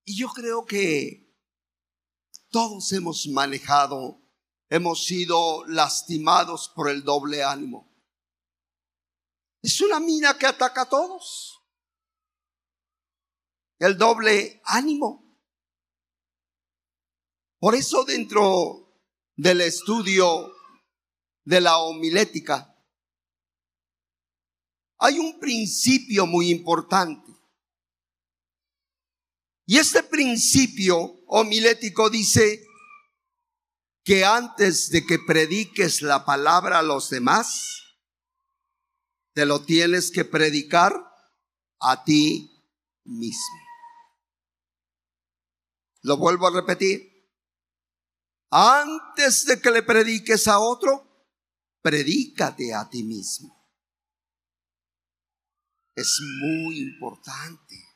Y 0.05 0.19
yo 0.19 0.29
creo 0.29 0.65
que 0.65 1.33
todos 2.51 2.93
hemos 2.93 3.27
manejado, 3.29 4.21
hemos 4.69 5.05
sido 5.05 5.65
lastimados 5.67 6.73
por 6.75 6.91
el 6.91 7.03
doble 7.05 7.43
ánimo. 7.43 7.91
Es 9.63 9.81
una 9.81 10.01
mina 10.01 10.37
que 10.37 10.47
ataca 10.47 10.83
a 10.83 10.89
todos. 10.89 11.61
El 13.79 13.97
doble 13.97 14.61
ánimo. 14.65 15.23
Por 17.59 17.75
eso 17.75 18.05
dentro 18.05 19.01
del 19.37 19.61
estudio 19.61 20.53
de 21.45 21.61
la 21.61 21.79
homilética 21.79 22.73
hay 24.99 25.19
un 25.19 25.41
principio 25.41 26.27
muy 26.27 26.51
importante. 26.51 27.33
Y 29.67 29.79
este 29.79 30.03
principio 30.03 31.23
homilético 31.27 32.11
dice 32.11 32.65
que 34.05 34.25
antes 34.25 34.91
de 34.91 35.07
que 35.07 35.19
prediques 35.19 36.03
la 36.03 36.25
palabra 36.25 36.81
a 36.81 36.83
los 36.83 37.11
demás, 37.11 37.83
te 39.35 39.47
lo 39.47 39.65
tienes 39.65 40.11
que 40.11 40.25
predicar 40.25 40.93
a 41.81 42.05
ti 42.05 42.51
mismo. 43.05 43.61
Lo 46.03 46.17
vuelvo 46.17 46.49
a 46.49 46.51
repetir. 46.53 47.11
Antes 48.51 49.47
de 49.47 49.61
que 49.61 49.71
le 49.71 49.83
prediques 49.83 50.47
a 50.49 50.59
otro, 50.59 51.29
predícate 51.81 52.75
a 52.75 52.89
ti 52.91 53.03
mismo. 53.03 53.63
Es 55.95 56.19
muy 56.41 56.81
importante. 56.81 57.92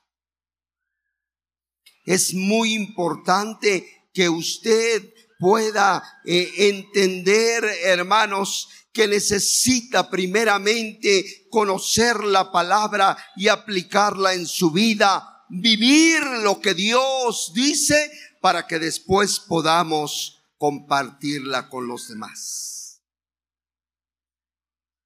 Es 2.07 2.33
muy 2.33 2.73
importante 2.73 4.09
que 4.14 4.29
usted 4.31 5.12
pueda 5.38 6.03
eh, 6.25 6.51
entender, 6.57 7.64
hermanos, 7.83 8.69
que 8.92 9.09
necesita 9.09 10.09
primeramente 10.09 11.49
conocer 11.51 12.25
la 12.25 12.51
palabra 12.51 13.14
y 13.37 13.49
aplicarla 13.49 14.33
en 14.33 14.47
su 14.47 14.71
vida, 14.71 15.45
vivir 15.51 16.23
lo 16.42 16.61
que 16.61 16.73
Dios 16.73 17.53
dice 17.55 18.11
para 18.40 18.66
que 18.66 18.79
después 18.79 19.40
podamos 19.40 20.42
compartirla 20.57 21.69
con 21.69 21.88
los 21.88 22.09
demás. 22.09 23.03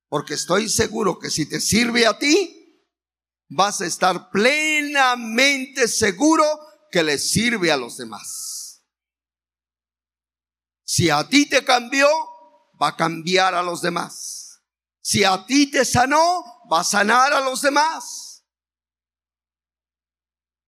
Porque 0.09 0.35
estoy 0.35 0.69
seguro 0.69 1.19
que 1.19 1.31
si 1.31 1.47
te 1.47 1.61
sirve 1.61 2.07
a 2.07 2.19
ti, 2.19 2.85
vas 3.49 3.81
a 3.81 3.87
estar 3.87 4.31
plenamente 4.31 5.89
seguro 5.89 6.45
que 6.90 7.03
le 7.03 7.18
sirve 7.18 7.70
a 7.70 7.76
los 7.76 7.96
demás. 7.96 8.85
Si 10.85 11.09
a 11.09 11.29
ti 11.29 11.48
te 11.48 11.64
cambió, 11.64 12.09
va 12.81 12.88
a 12.88 12.96
cambiar 12.96 13.55
a 13.55 13.62
los 13.62 13.83
demás. 13.83 14.61
Si 15.01 15.24
a 15.24 15.47
ti 15.47 15.70
te 15.70 15.84
sanó, 15.84 16.45
va 16.70 16.80
a 16.80 16.84
sanar 16.84 17.32
a 17.32 17.41
los 17.41 17.62
demás. 17.62 18.45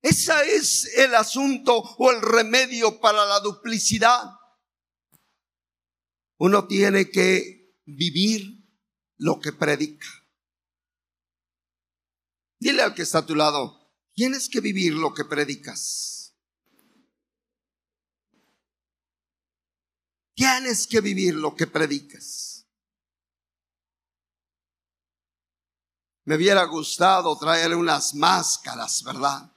Ese 0.00 0.32
es 0.56 0.84
el 0.96 1.14
asunto 1.14 1.76
o 1.76 2.10
el 2.10 2.20
remedio 2.20 3.00
para 3.00 3.24
la 3.24 3.40
duplicidad. 3.40 4.32
Uno 6.38 6.66
tiene 6.66 7.10
que 7.10 7.78
vivir 7.84 8.68
lo 9.16 9.38
que 9.38 9.52
predica. 9.52 10.08
Dile 12.58 12.82
al 12.82 12.94
que 12.94 13.02
está 13.02 13.18
a 13.18 13.26
tu 13.26 13.36
lado, 13.36 13.92
tienes 14.14 14.48
que 14.48 14.60
vivir 14.60 14.94
lo 14.94 15.14
que 15.14 15.24
predicas. 15.24 16.11
Tienes 20.42 20.88
que 20.88 21.00
vivir 21.00 21.36
lo 21.36 21.54
que 21.54 21.68
predicas. 21.68 22.66
Me 26.24 26.34
hubiera 26.34 26.64
gustado 26.64 27.38
traerle 27.38 27.76
unas 27.76 28.12
máscaras, 28.16 29.04
¿verdad? 29.04 29.54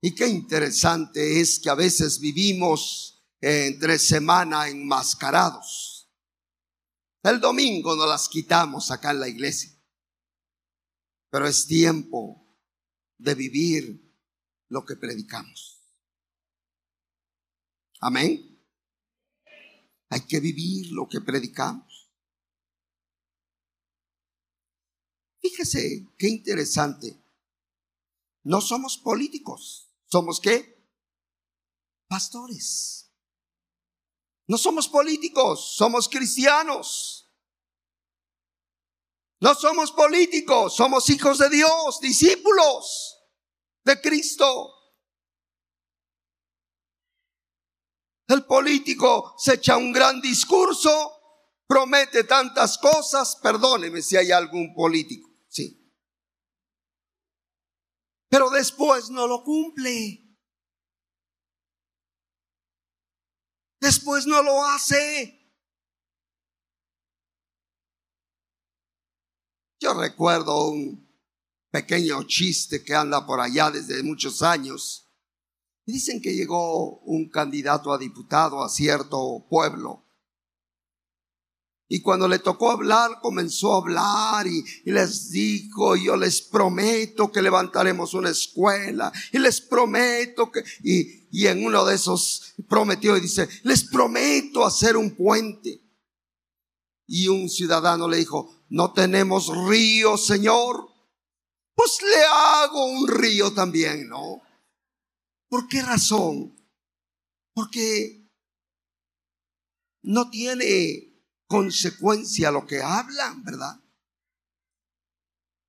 Y 0.00 0.14
qué 0.14 0.26
interesante 0.26 1.38
es 1.38 1.60
que 1.60 1.68
a 1.68 1.74
veces 1.74 2.18
vivimos 2.18 3.22
entre 3.42 3.98
semana 3.98 4.68
enmascarados. 4.68 6.10
El 7.22 7.40
domingo 7.40 7.94
no 7.94 8.06
las 8.06 8.26
quitamos 8.30 8.90
acá 8.90 9.10
en 9.10 9.20
la 9.20 9.28
iglesia. 9.28 9.78
Pero 11.28 11.46
es 11.46 11.66
tiempo 11.66 12.42
de 13.18 13.34
vivir 13.34 14.16
lo 14.68 14.82
que 14.86 14.96
predicamos. 14.96 15.75
Amén. 18.00 18.60
Hay 20.08 20.26
que 20.26 20.40
vivir 20.40 20.92
lo 20.92 21.08
que 21.08 21.20
predicamos. 21.20 22.10
Fíjese 25.40 26.08
qué 26.18 26.28
interesante. 26.28 27.22
No 28.42 28.60
somos 28.60 28.98
políticos. 28.98 29.90
¿Somos 30.06 30.40
qué? 30.40 30.86
Pastores. 32.08 33.10
No 34.48 34.56
somos 34.58 34.88
políticos, 34.88 35.74
somos 35.76 36.08
cristianos. 36.08 37.28
No 39.40 39.54
somos 39.54 39.92
políticos, 39.92 40.76
somos 40.76 41.10
hijos 41.10 41.38
de 41.38 41.50
Dios, 41.50 42.00
discípulos 42.00 43.18
de 43.84 44.00
Cristo. 44.00 44.75
El 48.28 48.44
político 48.44 49.34
se 49.38 49.54
echa 49.54 49.76
un 49.76 49.92
gran 49.92 50.20
discurso, 50.20 51.12
promete 51.66 52.24
tantas 52.24 52.76
cosas, 52.78 53.36
perdóneme 53.42 54.02
si 54.02 54.16
hay 54.16 54.32
algún 54.32 54.74
político, 54.74 55.30
sí. 55.48 55.86
Pero 58.28 58.50
después 58.50 59.10
no 59.10 59.26
lo 59.26 59.44
cumple. 59.44 60.22
Después 63.80 64.26
no 64.26 64.42
lo 64.42 64.64
hace. 64.64 65.36
Yo 69.78 69.94
recuerdo 69.94 70.70
un 70.70 71.06
pequeño 71.70 72.24
chiste 72.24 72.82
que 72.82 72.94
anda 72.94 73.24
por 73.24 73.40
allá 73.40 73.70
desde 73.70 74.02
muchos 74.02 74.42
años. 74.42 75.05
Dicen 75.86 76.20
que 76.20 76.34
llegó 76.34 76.98
un 77.02 77.28
candidato 77.30 77.92
a 77.92 77.98
diputado 77.98 78.62
a 78.64 78.68
cierto 78.68 79.46
pueblo. 79.48 80.02
Y 81.88 82.00
cuando 82.00 82.26
le 82.26 82.40
tocó 82.40 82.72
hablar, 82.72 83.20
comenzó 83.22 83.74
a 83.74 83.78
hablar 83.78 84.48
y, 84.48 84.64
les 84.84 85.30
dijo, 85.30 85.94
yo 85.94 86.16
les 86.16 86.42
prometo 86.42 87.30
que 87.30 87.40
levantaremos 87.40 88.14
una 88.14 88.30
escuela. 88.30 89.12
Y 89.32 89.38
les 89.38 89.60
prometo 89.60 90.50
que, 90.50 90.64
y, 90.82 91.28
y 91.30 91.46
en 91.46 91.64
uno 91.64 91.84
de 91.84 91.94
esos 91.94 92.54
prometió 92.68 93.16
y 93.16 93.20
dice, 93.20 93.48
les 93.62 93.84
prometo 93.84 94.66
hacer 94.66 94.96
un 94.96 95.14
puente. 95.14 95.80
Y 97.06 97.28
un 97.28 97.48
ciudadano 97.48 98.08
le 98.08 98.16
dijo, 98.16 98.64
no 98.68 98.92
tenemos 98.92 99.52
río, 99.68 100.16
Señor. 100.16 100.88
Pues 101.76 101.98
le 102.02 102.24
hago 102.24 102.86
un 102.86 103.06
río 103.06 103.52
también, 103.52 104.08
¿no? 104.08 104.42
¿Por 105.48 105.68
qué 105.68 105.82
razón? 105.82 106.56
Porque 107.54 108.28
no 110.02 110.30
tiene 110.30 111.22
consecuencia 111.46 112.50
lo 112.50 112.66
que 112.66 112.82
hablan, 112.82 113.44
¿verdad? 113.44 113.80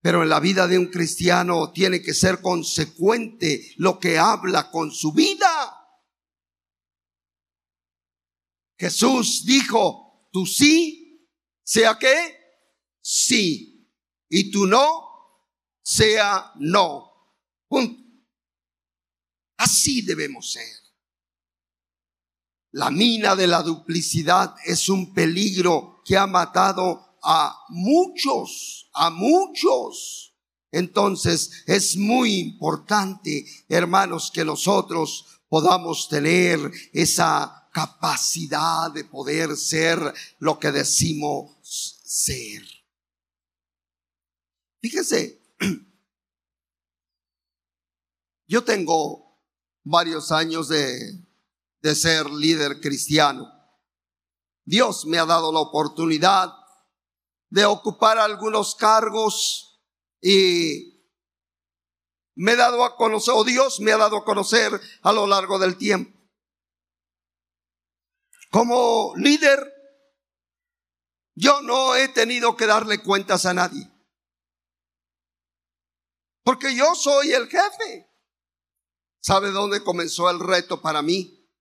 Pero 0.02 0.24
en 0.24 0.30
la 0.30 0.40
vida 0.40 0.68
de 0.68 0.80
un 0.80 0.88
cristiano 0.88 1.72
tiene 1.72 2.02
que 2.02 2.14
ser 2.14 2.42
consecuente 2.42 3.74
lo 3.78 4.00
que 4.00 4.18
habla 4.18 4.72
con 4.72 4.92
su 4.92 5.12
vida. 5.12 5.74
Jesús 8.78 9.44
dijo, 9.46 10.30
tú 10.32 10.46
sí, 10.46 11.28
sea 11.64 11.98
que 11.98 12.16
sí, 13.02 13.92
y 14.30 14.52
tú 14.52 14.68
no, 14.68 15.08
sea 15.82 16.52
no. 16.56 17.12
Punto. 17.68 18.07
Así 19.58 20.02
debemos 20.02 20.52
ser. 20.52 20.76
La 22.72 22.92
mina 22.92 23.36
de 23.36 23.48
la 23.48 23.64
duplicidad 23.64 24.56
es 24.66 24.88
un 24.88 25.14
peligro 25.14 26.02
que 26.06 26.16
ha 26.16 26.28
matado 26.28 27.18
a 27.24 27.66
muchos, 27.70 28.90
a 28.94 29.10
muchos. 29.10 30.36
Entonces 30.72 31.64
es 31.66 31.98
muy 31.98 32.36
importante, 32.36 33.46
hermanos, 33.68 34.32
que 34.32 34.46
nosotros 34.46 35.26
podamos 35.50 36.08
tener 36.08 36.60
esa 36.94 37.70
capacidad 37.74 38.92
de 38.92 39.06
poder 39.06 39.56
ser 39.56 40.00
lo 40.40 40.60
que 40.60 40.72
decimos 40.72 42.00
ser. 42.04 42.64
Fíjese, 44.82 45.42
yo 48.48 48.64
tengo 48.64 49.27
varios 49.90 50.32
años 50.32 50.68
de, 50.68 51.24
de 51.82 51.96
ser 51.96 52.30
líder 52.30 52.82
cristiano. 52.82 53.52
Dios 54.66 55.06
me 55.06 55.18
ha 55.18 55.26
dado 55.26 55.52
la 55.52 55.60
oportunidad 55.60 56.54
de 57.50 57.66
ocupar 57.66 58.18
algunos 58.18 58.76
cargos 58.76 59.82
y 60.22 60.98
me 62.36 62.52
he 62.52 62.56
dado 62.56 62.84
a 62.84 62.96
conocer, 62.96 63.34
o 63.36 63.44
Dios 63.44 63.80
me 63.80 63.92
ha 63.92 63.98
dado 63.98 64.18
a 64.18 64.26
conocer 64.26 64.80
a 65.02 65.12
lo 65.12 65.26
largo 65.26 65.58
del 65.58 65.78
tiempo. 65.78 66.18
Como 68.52 69.14
líder, 69.16 69.74
yo 71.36 71.62
no 71.62 71.96
he 71.96 72.08
tenido 72.10 72.56
que 72.56 72.66
darle 72.66 73.02
cuentas 73.02 73.46
a 73.46 73.54
nadie. 73.54 73.90
Porque 76.44 76.76
yo 76.76 76.96
soy 76.96 77.32
el 77.32 77.48
jefe. 77.48 78.07
¿Sabe 79.28 79.52
dónde 79.52 79.84
comenzó 79.84 80.30
el 80.30 80.40
reto 80.40 80.82
para 80.82 81.02
mí? 81.02 81.52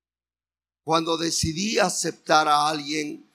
Cuando 0.85 1.17
decidí 1.17 1.81
aceptar 1.81 2.47
a 2.47 2.69
alguien 2.69 3.29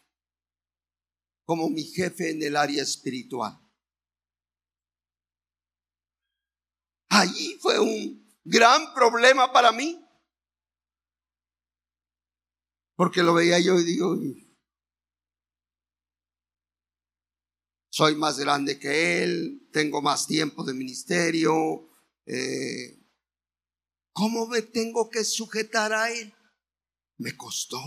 como 1.43 1.69
mi 1.69 1.83
jefe 1.83 2.31
en 2.31 2.41
el 2.41 2.55
área 2.55 2.81
espiritual. 2.81 3.59
Allí 7.09 7.59
fue 7.59 7.77
un 7.77 8.25
gran 8.45 8.93
problema 8.93 9.51
para 9.51 9.73
mí. 9.73 10.01
Porque 12.95 13.23
lo 13.23 13.33
veía 13.33 13.59
yo 13.59 13.77
y 13.79 13.83
digo, 13.83 14.17
soy 17.89 18.15
más 18.15 18.39
grande 18.39 18.79
que 18.79 19.23
él, 19.25 19.67
tengo 19.73 20.01
más 20.01 20.25
tiempo 20.25 20.63
de 20.63 20.73
ministerio, 20.73 21.89
eh, 22.25 23.00
¿cómo 24.13 24.47
me 24.47 24.61
tengo 24.61 25.09
que 25.09 25.23
sujetar 25.23 25.93
a 25.93 26.11
él? 26.11 26.33
Me 27.17 27.35
costó. 27.35 27.81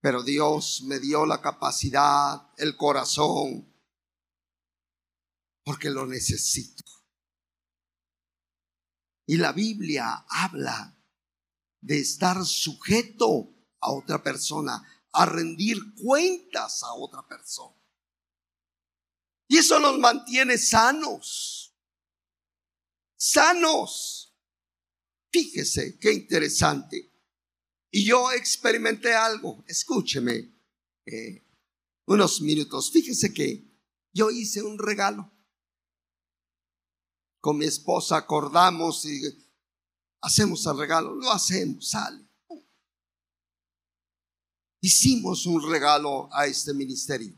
Pero 0.00 0.22
Dios 0.22 0.82
me 0.82 1.00
dio 1.00 1.26
la 1.26 1.40
capacidad, 1.40 2.52
el 2.58 2.76
corazón, 2.76 3.74
porque 5.64 5.90
lo 5.90 6.06
necesito. 6.06 6.84
Y 9.26 9.38
la 9.38 9.52
Biblia 9.52 10.24
habla 10.28 10.96
de 11.80 11.98
estar 11.98 12.44
sujeto 12.44 13.52
a 13.80 13.90
otra 13.90 14.22
persona 14.22 14.80
a 15.12 15.26
rendir 15.26 15.78
cuentas 15.94 16.82
a 16.82 16.92
otra 16.92 17.26
persona. 17.26 17.74
Y 19.48 19.58
eso 19.58 19.80
nos 19.80 19.98
mantiene 19.98 20.58
sanos. 20.58 21.65
Sanos. 23.32 24.34
Fíjese, 25.32 25.98
qué 25.98 26.12
interesante. 26.12 27.12
Y 27.90 28.04
yo 28.04 28.30
experimenté 28.32 29.14
algo. 29.14 29.64
Escúcheme 29.66 30.54
eh, 31.06 31.44
unos 32.06 32.40
minutos. 32.40 32.90
Fíjese 32.90 33.32
que 33.32 33.64
yo 34.12 34.30
hice 34.30 34.62
un 34.62 34.78
regalo. 34.78 35.32
Con 37.40 37.58
mi 37.58 37.66
esposa 37.66 38.16
acordamos 38.16 39.04
y 39.04 39.20
hacemos 40.20 40.66
el 40.66 40.78
regalo. 40.78 41.14
Lo 41.14 41.30
hacemos, 41.30 41.88
sale 41.88 42.26
hicimos 44.86 45.46
un 45.46 45.68
regalo 45.68 46.28
a 46.32 46.46
este 46.46 46.72
ministerio. 46.72 47.36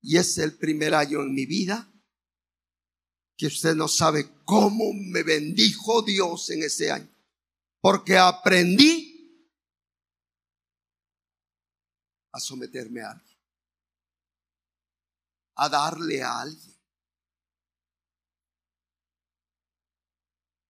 Y 0.00 0.16
es 0.18 0.38
el 0.38 0.56
primer 0.56 0.94
año 0.94 1.20
en 1.22 1.34
mi 1.34 1.46
vida 1.46 1.92
que 3.36 3.46
usted 3.46 3.74
no 3.74 3.86
sabe 3.86 4.42
cómo 4.44 4.92
me 4.94 5.22
bendijo 5.22 6.02
Dios 6.02 6.48
en 6.50 6.62
ese 6.62 6.90
año. 6.90 7.08
Porque 7.80 8.16
aprendí 8.16 9.12
a 12.32 12.40
someterme 12.40 13.02
a 13.02 13.10
alguien. 13.10 13.38
A 15.56 15.68
darle 15.68 16.22
a 16.22 16.40
alguien. 16.40 16.76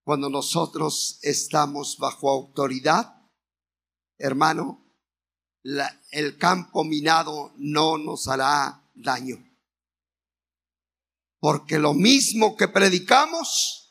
Cuando 0.04 0.28
nosotros 0.28 1.18
estamos 1.22 1.98
bajo 1.98 2.30
autoridad, 2.30 3.28
hermano, 4.18 4.84
el 6.10 6.38
campo 6.38 6.84
minado 6.84 7.52
no 7.56 7.98
nos 7.98 8.28
hará 8.28 8.88
daño. 8.94 9.36
Porque 11.38 11.78
lo 11.78 11.94
mismo 11.94 12.56
que 12.56 12.68
predicamos, 12.68 13.86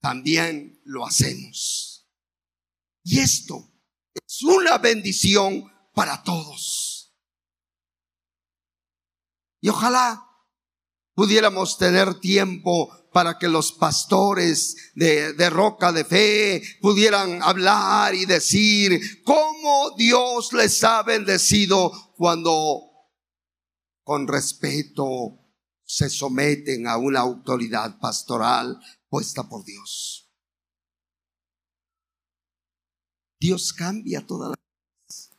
también 0.00 0.80
lo 0.84 1.06
hacemos. 1.06 2.08
Y 3.02 3.20
esto 3.20 3.70
es 4.14 4.42
una 4.42 4.78
bendición 4.78 5.70
para 5.94 6.22
todos. 6.22 7.14
Y 9.60 9.68
ojalá 9.68 10.26
pudiéramos 11.14 11.76
tener 11.76 12.18
tiempo 12.20 12.90
para 13.12 13.38
que 13.38 13.48
los 13.48 13.72
pastores 13.72 14.92
de, 14.94 15.50
Roca 15.50 15.92
de 15.92 16.04
Fe 16.04 16.62
pudieran 16.80 17.42
hablar 17.42 18.14
y 18.14 18.24
decir 18.24 19.22
cómo 19.24 19.94
Dios 19.96 20.52
les 20.52 20.82
ha 20.84 21.02
bendecido 21.02 21.90
cuando 22.16 22.90
con 24.02 24.28
respeto 24.28 25.39
se 25.90 26.08
someten 26.08 26.86
a 26.86 26.96
una 26.96 27.18
autoridad 27.18 27.98
pastoral 27.98 28.80
puesta 29.08 29.48
por 29.48 29.64
Dios. 29.64 30.30
Dios 33.40 33.72
cambia 33.72 34.24
todas 34.24 34.50
las 34.50 35.30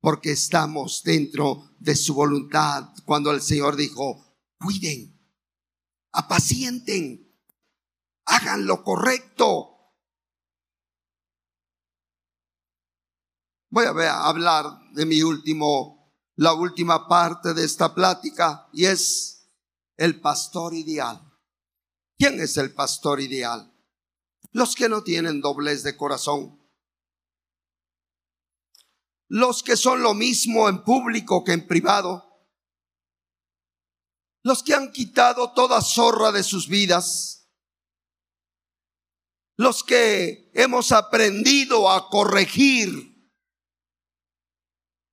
porque 0.00 0.32
estamos 0.32 1.04
dentro 1.04 1.76
de 1.78 1.94
su 1.94 2.14
voluntad 2.14 2.92
cuando 3.06 3.30
el 3.30 3.40
Señor 3.40 3.76
dijo, 3.76 4.36
cuiden, 4.58 5.18
apacienten, 6.12 7.32
hagan 8.26 8.66
lo 8.66 8.82
correcto. 8.82 9.94
Voy 13.70 13.84
a, 13.86 14.26
hablar 14.26 14.66
de 14.94 15.06
mi 15.06 15.22
último, 15.22 16.03
la 16.36 16.52
última 16.52 17.06
parte 17.06 17.54
de 17.54 17.64
esta 17.64 17.94
plática 17.94 18.68
y 18.72 18.86
es 18.86 19.48
el 19.96 20.20
pastor 20.20 20.74
ideal. 20.74 21.32
¿Quién 22.18 22.40
es 22.40 22.56
el 22.56 22.74
pastor 22.74 23.20
ideal? 23.20 23.72
Los 24.52 24.74
que 24.74 24.88
no 24.88 25.02
tienen 25.02 25.40
doblez 25.40 25.82
de 25.82 25.96
corazón. 25.96 26.60
Los 29.28 29.62
que 29.62 29.76
son 29.76 30.02
lo 30.02 30.14
mismo 30.14 30.68
en 30.68 30.82
público 30.84 31.44
que 31.44 31.52
en 31.52 31.66
privado. 31.66 32.24
Los 34.42 34.62
que 34.62 34.74
han 34.74 34.92
quitado 34.92 35.52
toda 35.52 35.80
zorra 35.80 36.30
de 36.30 36.42
sus 36.42 36.68
vidas. 36.68 37.48
Los 39.56 39.82
que 39.84 40.50
hemos 40.54 40.92
aprendido 40.92 41.90
a 41.90 42.10
corregir 42.10 43.13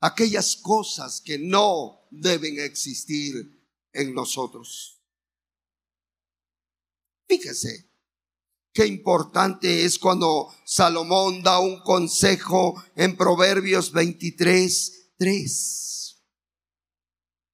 aquellas 0.02 0.58
cosas 0.58 1.22
que 1.22 1.38
no 1.38 2.08
deben 2.12 2.60
existir 2.60 3.34
en 3.94 4.14
nosotros. 4.14 5.02
Fíjese, 7.28 7.92
Qué 8.74 8.86
importante 8.86 9.84
es 9.84 10.00
cuando 10.00 10.50
Salomón 10.64 11.44
da 11.44 11.60
un 11.60 11.82
consejo 11.82 12.82
en 12.96 13.18
Proverbios 13.18 13.92
23, 13.92 15.16
3. 15.18 16.24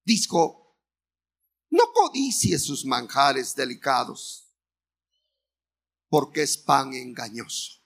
Dijo, 0.04 0.78
no 1.70 1.84
codicie 1.92 2.56
sus 2.60 2.84
manjares 2.84 3.56
delicados, 3.56 4.48
porque 6.08 6.42
es 6.42 6.56
pan 6.56 6.94
engañoso. 6.94 7.77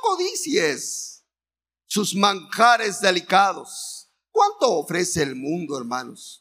Codicies 0.00 1.24
sus 1.86 2.14
manjares 2.14 3.00
delicados. 3.00 4.08
¿Cuánto 4.30 4.72
ofrece 4.78 5.22
el 5.22 5.34
mundo, 5.34 5.76
hermanos? 5.76 6.40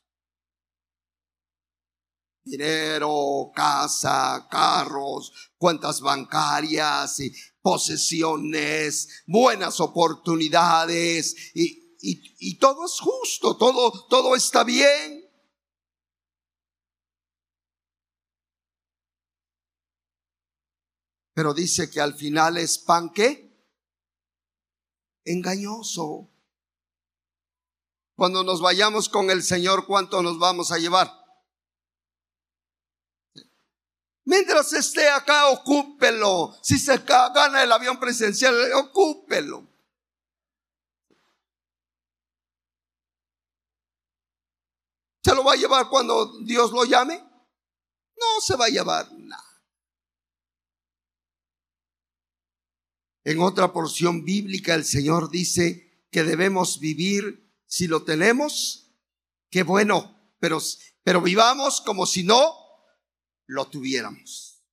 dinero, 2.49 3.51
casa, 3.53 4.47
carros, 4.49 5.31
cuentas 5.57 6.01
bancarias 6.01 7.19
y 7.19 7.31
posesiones, 7.61 9.23
buenas 9.27 9.79
oportunidades 9.79 11.35
y, 11.53 11.95
y, 12.01 12.57
todo 12.57 12.85
es 12.85 12.99
justo, 12.99 13.57
todo, 13.57 14.07
todo 14.07 14.35
está 14.35 14.63
bien. 14.63 15.25
Pero 21.33 21.53
dice 21.53 21.89
que 21.89 22.01
al 22.01 22.15
final 22.15 22.57
es 22.57 22.79
pan 22.79 23.11
que 23.13 23.48
engañoso. 25.31 26.29
Cuando 28.15 28.43
nos 28.43 28.61
vayamos 28.61 29.07
con 29.07 29.29
el 29.29 29.43
Señor, 29.43 29.85
¿cuánto 29.85 30.21
nos 30.21 30.39
vamos 30.39 30.71
a 30.71 30.77
llevar? 30.77 31.09
Mientras 34.25 34.73
esté 34.73 35.09
acá, 35.09 35.47
ocúpelo. 35.49 36.55
Si 36.61 36.77
se 36.77 36.97
gana 36.97 37.63
el 37.63 37.71
avión 37.71 37.99
presencial, 37.99 38.55
ocúpelo. 38.73 39.67
¿Se 45.23 45.35
lo 45.35 45.43
va 45.43 45.53
a 45.53 45.57
llevar 45.57 45.89
cuando 45.89 46.39
Dios 46.43 46.71
lo 46.71 46.85
llame? 46.85 47.17
No 47.17 48.41
se 48.41 48.55
va 48.55 48.65
a 48.65 48.69
llevar 48.69 49.11
nada. 49.13 49.48
En 53.29 53.41
otra 53.41 53.71
porción 53.71 54.25
bíblica 54.25 54.73
el 54.73 54.83
Señor 54.83 55.29
dice 55.29 56.07
que 56.09 56.23
debemos 56.23 56.79
vivir, 56.79 57.47
si 57.67 57.85
lo 57.85 58.01
tenemos, 58.01 58.91
qué 59.51 59.61
bueno, 59.61 60.19
pero, 60.39 60.57
pero 61.03 61.21
vivamos 61.21 61.79
como 61.79 62.07
si 62.07 62.23
no 62.23 62.55
lo 63.45 63.67
tuviéramos. 63.67 64.63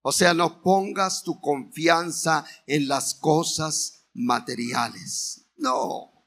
O 0.00 0.10
sea, 0.10 0.32
no 0.32 0.62
pongas 0.62 1.22
tu 1.22 1.38
confianza 1.38 2.46
en 2.66 2.88
las 2.88 3.14
cosas 3.14 4.06
materiales. 4.14 5.50
No. 5.56 6.26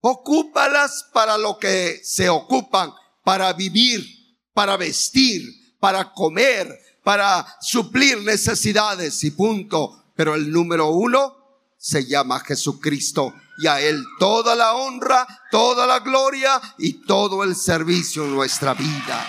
Ocúpalas 0.00 1.10
para 1.12 1.36
lo 1.36 1.58
que 1.58 2.00
se 2.04 2.28
ocupan, 2.28 2.92
para 3.24 3.52
vivir, 3.54 4.06
para 4.54 4.76
vestir, 4.76 5.42
para 5.80 6.12
comer, 6.12 6.68
para 7.10 7.44
suplir 7.60 8.22
necesidades 8.22 9.24
y 9.24 9.32
punto. 9.32 10.12
Pero 10.14 10.36
el 10.36 10.52
número 10.52 10.90
uno 10.90 11.34
se 11.76 12.06
llama 12.06 12.38
Jesucristo 12.38 13.34
y 13.58 13.66
a 13.66 13.80
Él 13.80 14.04
toda 14.20 14.54
la 14.54 14.74
honra, 14.74 15.26
toda 15.50 15.88
la 15.88 15.98
gloria 15.98 16.60
y 16.78 17.04
todo 17.04 17.42
el 17.42 17.56
servicio 17.56 18.24
en 18.26 18.36
nuestra 18.36 18.74
vida 18.74 19.26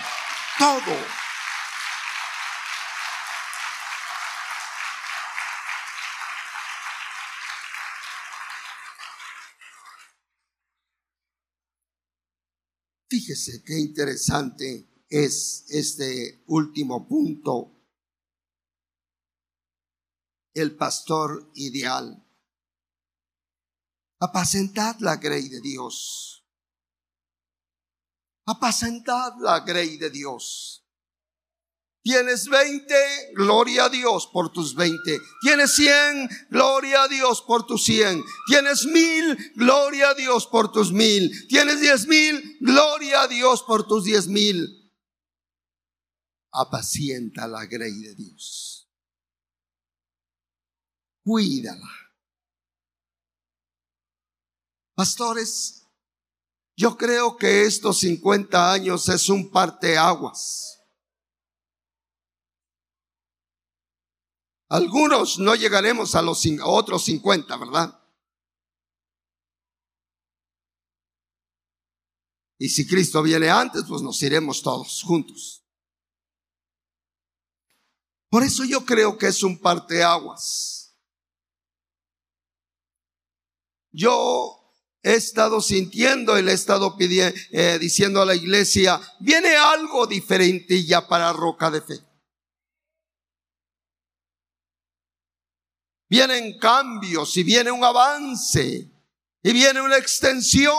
todo. 0.58 0.96
Fíjese 13.08 13.64
qué 13.64 13.76
interesante 13.76 14.91
es 15.12 15.64
este 15.68 16.42
último 16.46 17.06
punto. 17.06 17.70
El 20.54 20.76
pastor 20.76 21.50
ideal. 21.54 22.26
Apacentad 24.20 24.96
la 25.00 25.16
grey 25.16 25.48
de 25.48 25.60
Dios 25.60 26.32
apacentad 28.46 29.32
la 29.40 29.60
grey 29.60 29.96
de 29.96 30.10
Dios. 30.10 30.84
Tienes 32.04 32.48
20, 32.48 32.94
gloria 33.34 33.84
a 33.84 33.88
Dios 33.88 34.28
por 34.32 34.50
tus 34.50 34.74
20. 34.74 35.20
Tienes 35.40 35.72
100, 35.74 36.28
gloria 36.50 37.04
a 37.04 37.08
Dios 37.08 37.42
por 37.42 37.64
tus 37.64 37.84
100. 37.84 38.24
Tienes 38.48 38.86
mil, 38.86 39.38
gloria 39.54 40.08
a 40.10 40.14
Dios 40.14 40.48
por 40.48 40.72
tus 40.72 40.90
mil. 40.90 41.30
Tienes 41.46 41.80
diez 41.80 42.08
mil, 42.08 42.56
gloria 42.60 43.22
a 43.22 43.28
Dios 43.28 43.62
por 43.62 43.86
tus 43.86 44.02
diez 44.02 44.26
mil. 44.26 44.81
Apacienta 46.52 47.46
la 47.46 47.64
grey 47.66 48.00
de 48.00 48.14
Dios. 48.14 48.88
Cuídala. 51.24 51.88
Pastores, 54.94 55.88
yo 56.76 56.96
creo 56.96 57.36
que 57.36 57.62
estos 57.62 58.00
50 58.00 58.72
años 58.72 59.08
es 59.08 59.28
un 59.28 59.50
parteaguas. 59.50 60.80
Algunos 64.68 65.38
no 65.38 65.54
llegaremos 65.54 66.14
a 66.14 66.22
los 66.22 66.46
otros 66.64 67.04
50, 67.04 67.56
¿verdad? 67.56 68.02
Y 72.58 72.68
si 72.68 72.86
Cristo 72.86 73.22
viene 73.22 73.50
antes, 73.50 73.84
pues 73.86 74.02
nos 74.02 74.22
iremos 74.22 74.62
todos 74.62 75.02
juntos. 75.02 75.61
Por 78.32 78.42
eso 78.42 78.64
yo 78.64 78.86
creo 78.86 79.18
que 79.18 79.26
es 79.26 79.42
un 79.42 79.58
parteaguas. 79.58 80.96
Yo 83.90 84.72
he 85.02 85.16
estado 85.16 85.60
sintiendo 85.60 86.38
y 86.38 86.42
le 86.42 86.52
he 86.52 86.54
estado 86.54 86.96
eh, 86.98 87.76
diciendo 87.78 88.22
a 88.22 88.24
la 88.24 88.34
iglesia, 88.34 88.98
viene 89.20 89.54
algo 89.54 90.06
diferente 90.06 90.82
ya 90.82 91.06
para 91.06 91.30
Roca 91.34 91.70
de 91.70 91.82
Fe. 91.82 92.00
Vienen 96.08 96.58
cambios 96.58 97.36
y 97.36 97.42
viene 97.42 97.70
un 97.70 97.84
avance 97.84 98.90
y 99.42 99.52
viene 99.52 99.82
una 99.82 99.98
extensión. 99.98 100.72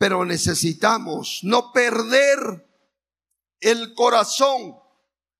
Pero 0.00 0.24
necesitamos 0.24 1.40
no 1.42 1.72
perder 1.72 2.66
el 3.60 3.92
corazón 3.94 4.80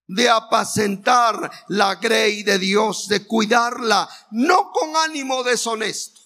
de 0.07 0.29
apacentar 0.29 1.51
la 1.69 1.95
grey 1.95 2.43
de 2.43 2.59
Dios, 2.59 3.09
de 3.09 3.27
cuidarla, 3.27 4.07
no 4.33 4.71
con 4.71 4.95
ánimo 4.97 5.43
deshonesto. 5.45 6.21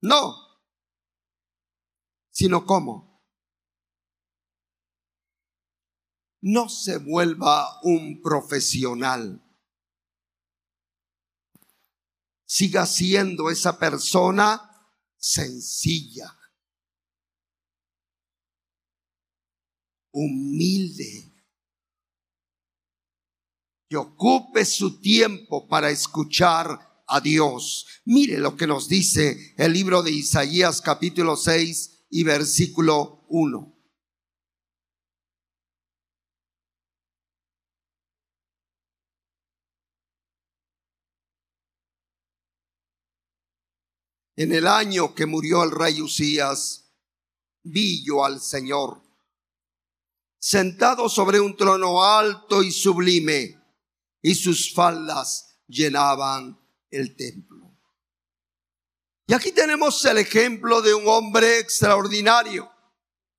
No, 0.00 0.34
sino 2.30 2.64
cómo. 2.64 3.22
No 6.40 6.70
se 6.70 6.96
vuelva 6.96 7.82
un 7.82 8.22
profesional. 8.22 9.44
Siga 12.46 12.86
siendo 12.86 13.50
esa 13.50 13.78
persona 13.78 14.70
sencilla, 15.24 16.38
humilde, 20.12 21.32
que 23.88 23.96
ocupe 23.96 24.66
su 24.66 25.00
tiempo 25.00 25.66
para 25.66 25.90
escuchar 25.90 27.02
a 27.06 27.20
Dios. 27.22 27.86
Mire 28.04 28.38
lo 28.38 28.54
que 28.54 28.66
nos 28.66 28.86
dice 28.86 29.54
el 29.56 29.72
libro 29.72 30.02
de 30.02 30.10
Isaías 30.10 30.82
capítulo 30.82 31.38
6 31.38 32.06
y 32.10 32.22
versículo 32.22 33.24
1. 33.30 33.73
En 44.36 44.52
el 44.52 44.66
año 44.66 45.14
que 45.14 45.26
murió 45.26 45.62
el 45.62 45.70
rey 45.70 46.00
Usías, 46.00 46.92
vi 47.62 48.04
yo 48.04 48.24
al 48.24 48.40
Señor 48.40 49.02
sentado 50.38 51.08
sobre 51.08 51.40
un 51.40 51.56
trono 51.56 52.04
alto 52.04 52.62
y 52.62 52.70
sublime, 52.70 53.58
y 54.20 54.34
sus 54.34 54.74
faldas 54.74 55.58
llenaban 55.66 56.60
el 56.90 57.16
templo. 57.16 57.74
Y 59.26 59.32
aquí 59.32 59.52
tenemos 59.52 60.04
el 60.04 60.18
ejemplo 60.18 60.82
de 60.82 60.92
un 60.92 61.08
hombre 61.08 61.60
extraordinario, 61.60 62.70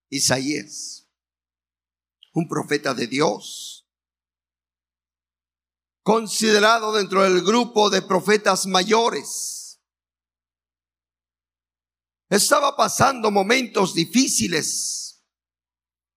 Isaías, 0.09 1.07
un 2.33 2.47
profeta 2.47 2.95
de 2.95 3.05
Dios, 3.05 3.87
considerado 6.01 6.91
dentro 6.93 7.21
del 7.21 7.43
grupo 7.43 7.91
de 7.91 8.01
profetas 8.01 8.65
mayores 8.65 9.54
estaba 12.29 12.75
pasando 12.75 13.31
momentos 13.31 13.93
difíciles 13.93 15.05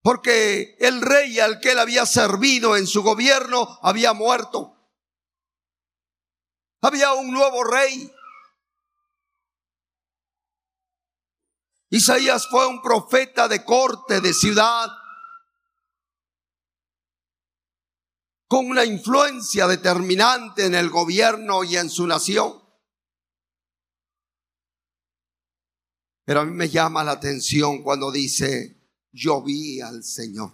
porque 0.02 0.76
el 0.80 1.02
rey 1.02 1.38
al 1.38 1.60
que 1.60 1.72
él 1.72 1.78
había 1.78 2.06
servido 2.06 2.76
en 2.76 2.86
su 2.86 3.02
gobierno 3.02 3.78
había 3.82 4.12
muerto. 4.14 4.74
Había 6.80 7.12
un 7.12 7.30
nuevo 7.30 7.64
rey. 7.64 8.10
Isaías 11.90 12.46
fue 12.48 12.66
un 12.66 12.80
profeta 12.80 13.48
de 13.48 13.64
corte, 13.64 14.20
de 14.20 14.32
ciudad, 14.32 14.88
con 18.46 18.66
una 18.66 18.84
influencia 18.84 19.66
determinante 19.66 20.66
en 20.66 20.74
el 20.74 20.90
gobierno 20.90 21.64
y 21.64 21.76
en 21.76 21.90
su 21.90 22.06
nación. 22.06 22.62
Pero 26.28 26.40
a 26.40 26.44
mí 26.44 26.52
me 26.52 26.68
llama 26.68 27.02
la 27.02 27.12
atención 27.12 27.82
cuando 27.82 28.12
dice, 28.12 28.76
yo 29.10 29.42
vi 29.42 29.80
al 29.80 30.04
Señor. 30.04 30.52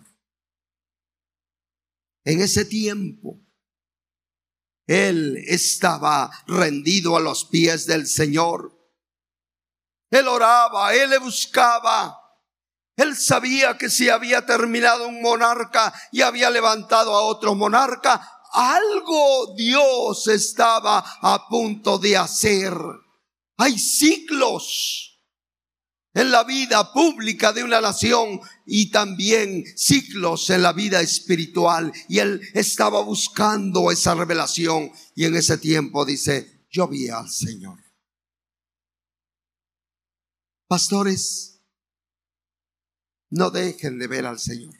En 2.22 2.40
ese 2.40 2.64
tiempo, 2.64 3.40
Él 4.86 5.36
estaba 5.48 6.30
rendido 6.46 7.16
a 7.16 7.20
los 7.20 7.46
pies 7.46 7.86
del 7.86 8.06
Señor. 8.06 8.72
Él 10.10 10.28
oraba, 10.28 10.94
Él 10.94 11.10
le 11.10 11.18
buscaba. 11.18 12.20
Él 12.94 13.16
sabía 13.16 13.76
que 13.76 13.90
si 13.90 14.08
había 14.08 14.46
terminado 14.46 15.08
un 15.08 15.20
monarca 15.20 15.92
y 16.12 16.20
había 16.20 16.50
levantado 16.50 17.16
a 17.16 17.22
otro 17.24 17.56
monarca, 17.56 18.30
algo 18.52 19.56
Dios 19.56 20.28
estaba 20.28 21.04
a 21.20 21.48
punto 21.48 21.98
de 21.98 22.16
hacer. 22.16 22.74
Hay 23.56 23.76
ciclos 23.76 25.10
en 26.14 26.30
la 26.30 26.44
vida 26.44 26.92
pública 26.92 27.52
de 27.52 27.64
una 27.64 27.80
nación 27.80 28.40
y 28.64 28.90
también 28.90 29.64
ciclos 29.76 30.48
en 30.50 30.62
la 30.62 30.72
vida 30.72 31.00
espiritual. 31.00 31.92
Y 32.08 32.20
él 32.20 32.40
estaba 32.54 33.02
buscando 33.02 33.90
esa 33.90 34.14
revelación 34.14 34.92
y 35.14 35.24
en 35.24 35.34
ese 35.34 35.58
tiempo 35.58 36.04
dice, 36.04 36.66
yo 36.70 36.86
vi 36.88 37.08
al 37.08 37.28
Señor. 37.28 37.82
Pastores, 40.68 41.60
no 43.30 43.50
dejen 43.50 43.98
de 43.98 44.06
ver 44.06 44.26
al 44.26 44.38
Señor. 44.38 44.74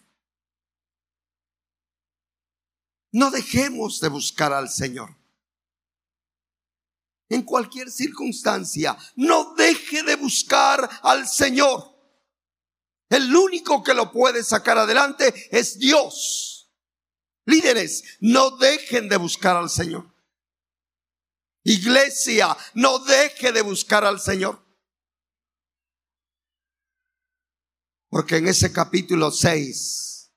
No 3.11 3.30
dejemos 3.30 4.01
de 4.01 4.09
buscar 4.09 4.53
al 4.53 4.68
Señor 4.68 5.24
en 7.35 7.43
cualquier 7.43 7.91
circunstancia. 7.91 8.97
No 9.16 9.55
deje 9.55 10.03
de 10.03 10.16
buscar 10.16 10.89
al 11.03 11.26
Señor. 11.26 11.93
El 13.09 13.35
único 13.35 13.82
que 13.82 13.95
lo 13.95 14.11
puede 14.11 14.43
sacar 14.43 14.78
adelante 14.78 15.49
es 15.51 15.78
Dios. 15.78 16.72
Líderes, 17.47 18.05
no 18.20 18.57
dejen 18.57 19.09
de 19.09 19.16
buscar 19.16 19.57
al 19.57 19.68
Señor. 19.68 20.11
Iglesia, 21.64 22.57
no 22.74 22.99
deje 23.01 23.53
de 23.53 23.62
buscar 23.62 24.05
al 24.05 24.20
Señor. 24.20 24.62
Porque 28.09 28.37
en 28.37 28.47
ese 28.47 28.72
capítulo 28.72 29.32
6, 29.32 30.30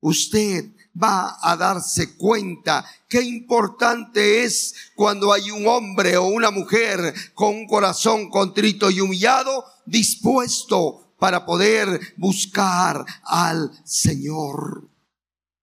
usted 0.00 0.64
va 1.00 1.38
a 1.40 1.56
darse 1.56 2.16
cuenta 2.16 2.84
qué 3.08 3.22
importante 3.22 4.44
es 4.44 4.74
cuando 4.94 5.32
hay 5.32 5.50
un 5.50 5.66
hombre 5.66 6.16
o 6.16 6.26
una 6.26 6.50
mujer 6.50 7.14
con 7.34 7.54
un 7.54 7.66
corazón 7.66 8.30
contrito 8.30 8.90
y 8.90 9.00
humillado 9.00 9.64
dispuesto 9.86 11.14
para 11.18 11.46
poder 11.46 12.14
buscar 12.16 13.04
al 13.24 13.70
Señor. 13.84 14.90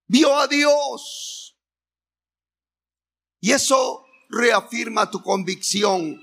Vio 0.08 0.38
a 0.38 0.48
Dios. 0.48 1.58
Y 3.42 3.52
eso 3.52 4.06
reafirma 4.30 5.10
tu 5.10 5.22
convicción 5.22 6.20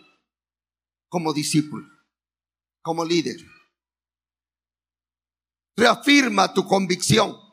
como 1.08 1.32
discípulo, 1.32 1.86
como 2.82 3.04
líder. 3.04 3.36
Reafirma 5.76 6.52
tu 6.52 6.66
convicción. 6.66 7.45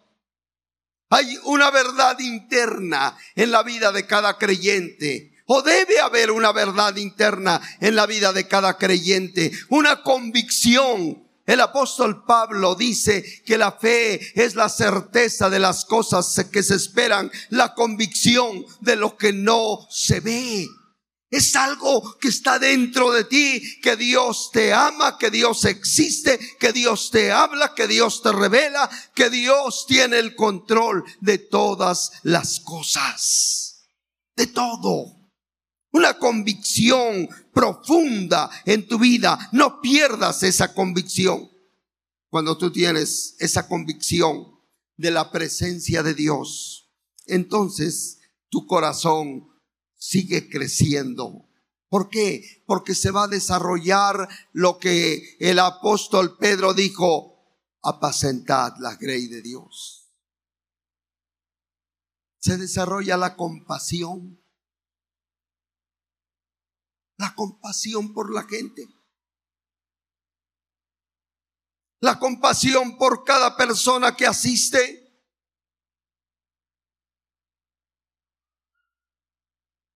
Hay 1.13 1.37
una 1.43 1.69
verdad 1.69 2.17
interna 2.17 3.15
en 3.35 3.51
la 3.51 3.61
vida 3.61 3.91
de 3.91 4.07
cada 4.07 4.39
creyente. 4.39 5.31
O 5.45 5.61
debe 5.61 5.99
haber 5.99 6.31
una 6.31 6.51
verdad 6.51 6.95
interna 6.95 7.61
en 7.79 7.95
la 7.95 8.07
vida 8.07 8.33
de 8.33 8.47
cada 8.47 8.79
creyente. 8.79 9.51
Una 9.69 10.01
convicción. 10.01 11.23
El 11.45 11.61
apóstol 11.61 12.23
Pablo 12.25 12.73
dice 12.73 13.23
que 13.45 13.59
la 13.59 13.73
fe 13.73 14.19
es 14.33 14.55
la 14.55 14.69
certeza 14.69 15.51
de 15.51 15.59
las 15.59 15.85
cosas 15.85 16.47
que 16.51 16.63
se 16.63 16.73
esperan, 16.73 17.31
la 17.49 17.75
convicción 17.75 18.65
de 18.81 18.95
lo 18.95 19.15
que 19.15 19.33
no 19.33 19.85
se 19.91 20.19
ve. 20.19 20.67
Es 21.33 21.55
algo 21.55 22.19
que 22.19 22.27
está 22.27 22.59
dentro 22.59 23.11
de 23.11 23.23
ti, 23.23 23.81
que 23.81 23.95
Dios 23.95 24.51
te 24.53 24.71
ama, 24.71 25.17
que 25.17 25.31
Dios 25.31 25.65
existe, 25.65 26.37
que 26.59 26.71
Dios 26.71 27.09
te 27.09 27.31
habla, 27.31 27.73
que 27.73 27.87
Dios 27.87 28.21
te 28.21 28.31
revela, 28.31 28.87
que 29.15 29.31
Dios 29.31 29.87
tiene 29.87 30.19
el 30.19 30.35
control 30.35 31.03
de 31.21 31.39
todas 31.39 32.11
las 32.21 32.59
cosas. 32.59 33.87
De 34.35 34.45
todo. 34.45 35.31
Una 35.91 36.19
convicción 36.19 37.27
profunda 37.51 38.51
en 38.65 38.87
tu 38.87 38.99
vida. 38.99 39.49
No 39.53 39.81
pierdas 39.81 40.43
esa 40.43 40.75
convicción. 40.75 41.49
Cuando 42.29 42.59
tú 42.59 42.71
tienes 42.71 43.35
esa 43.39 43.67
convicción, 43.67 44.53
de 44.97 45.09
la 45.09 45.31
presencia 45.31 46.03
de 46.03 46.13
Dios, 46.13 46.91
entonces 47.25 48.19
tu 48.49 48.67
corazón 48.67 49.49
sigue 50.03 50.49
creciendo. 50.49 51.49
¿Por 51.87 52.09
qué? 52.09 52.63
Porque 52.65 52.93
se 52.93 53.09
va 53.09 53.23
a 53.23 53.27
desarrollar 53.29 54.27
lo 54.51 54.77
que 54.77 55.37
el 55.39 55.59
apóstol 55.59 56.37
Pedro 56.37 56.73
dijo, 56.73 57.37
apacentad 57.81 58.73
la 58.79 58.95
grey 58.95 59.27
de 59.27 59.41
Dios. 59.41 60.13
Se 62.39 62.57
desarrolla 62.57 63.15
la 63.15 63.37
compasión. 63.37 64.43
La 67.17 67.33
compasión 67.33 68.13
por 68.13 68.33
la 68.33 68.43
gente. 68.43 68.85
La 72.01 72.19
compasión 72.19 72.97
por 72.97 73.23
cada 73.23 73.55
persona 73.55 74.17
que 74.17 74.27
asiste. 74.27 75.02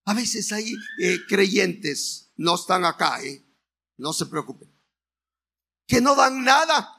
A 0.08 0.14
veces 0.14 0.54
hay 0.54 0.74
eh, 1.00 1.20
creyentes, 1.28 2.32
no 2.38 2.56
están 2.56 2.86
acá, 2.86 3.22
eh, 3.22 3.46
no 3.98 4.14
se 4.14 4.26
preocupen, 4.26 4.74
que 5.86 6.00
no 6.00 6.16
dan 6.16 6.46
nada. 6.46 6.94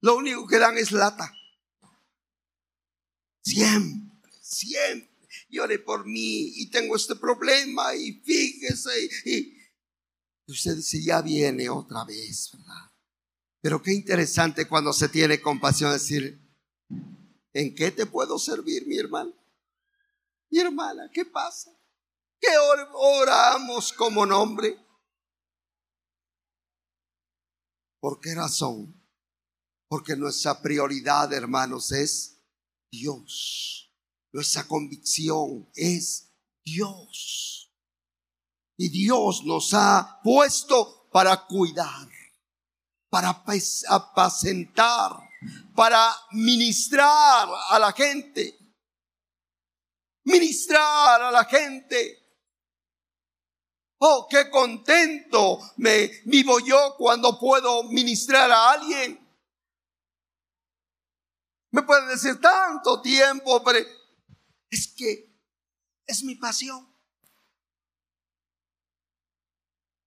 Lo 0.00 0.16
único 0.16 0.48
que 0.48 0.58
dan 0.58 0.76
es 0.78 0.90
lata. 0.90 1.32
Siempre, 3.44 4.32
siempre. 4.42 5.08
Llore 5.48 5.78
por 5.78 6.06
mí 6.06 6.52
y 6.56 6.70
tengo 6.70 6.96
este 6.96 7.14
problema 7.14 7.94
y 7.94 8.14
fíjese. 8.14 8.90
Y, 9.26 9.40
y 10.46 10.52
usted 10.52 10.74
dice, 10.74 11.00
ya 11.00 11.22
viene 11.22 11.70
otra 11.70 12.04
vez, 12.04 12.50
¿verdad? 12.52 12.90
Pero 13.60 13.80
qué 13.80 13.92
interesante 13.92 14.66
cuando 14.66 14.92
se 14.92 15.08
tiene 15.08 15.40
compasión 15.40 15.92
decir, 15.92 16.40
¿en 17.52 17.74
qué 17.76 17.92
te 17.92 18.06
puedo 18.06 18.40
servir, 18.40 18.88
mi 18.88 18.98
hermano? 18.98 19.39
Mi 20.50 20.58
hermana, 20.58 21.08
¿qué 21.12 21.24
pasa? 21.24 21.70
¿Qué 22.40 22.48
oramos 22.92 23.92
como 23.92 24.26
nombre? 24.26 24.76
¿Por 28.00 28.18
qué 28.18 28.34
razón? 28.34 29.00
Porque 29.88 30.16
nuestra 30.16 30.60
prioridad, 30.60 31.32
hermanos, 31.32 31.92
es 31.92 32.42
Dios. 32.90 33.94
Nuestra 34.32 34.66
convicción 34.66 35.70
es 35.74 36.32
Dios. 36.64 37.72
Y 38.76 38.88
Dios 38.88 39.44
nos 39.44 39.72
ha 39.74 40.20
puesto 40.24 41.08
para 41.12 41.46
cuidar, 41.46 42.08
para 43.10 43.44
apacentar, 43.88 45.12
para 45.76 46.12
ministrar 46.32 47.48
a 47.68 47.78
la 47.78 47.92
gente 47.92 48.59
ministrar 50.24 51.22
a 51.22 51.30
la 51.30 51.44
gente. 51.44 52.18
Oh, 53.98 54.26
qué 54.30 54.48
contento 54.50 55.58
me 55.76 56.10
vivo 56.24 56.58
yo 56.60 56.94
cuando 56.96 57.38
puedo 57.38 57.84
ministrar 57.84 58.50
a 58.50 58.70
alguien. 58.72 59.18
Me 61.72 61.82
pueden 61.82 62.08
decir 62.08 62.40
tanto 62.40 63.00
tiempo, 63.00 63.62
pero 63.62 63.78
es 64.70 64.88
que 64.96 65.30
es 66.06 66.24
mi 66.24 66.34
pasión. 66.34 66.88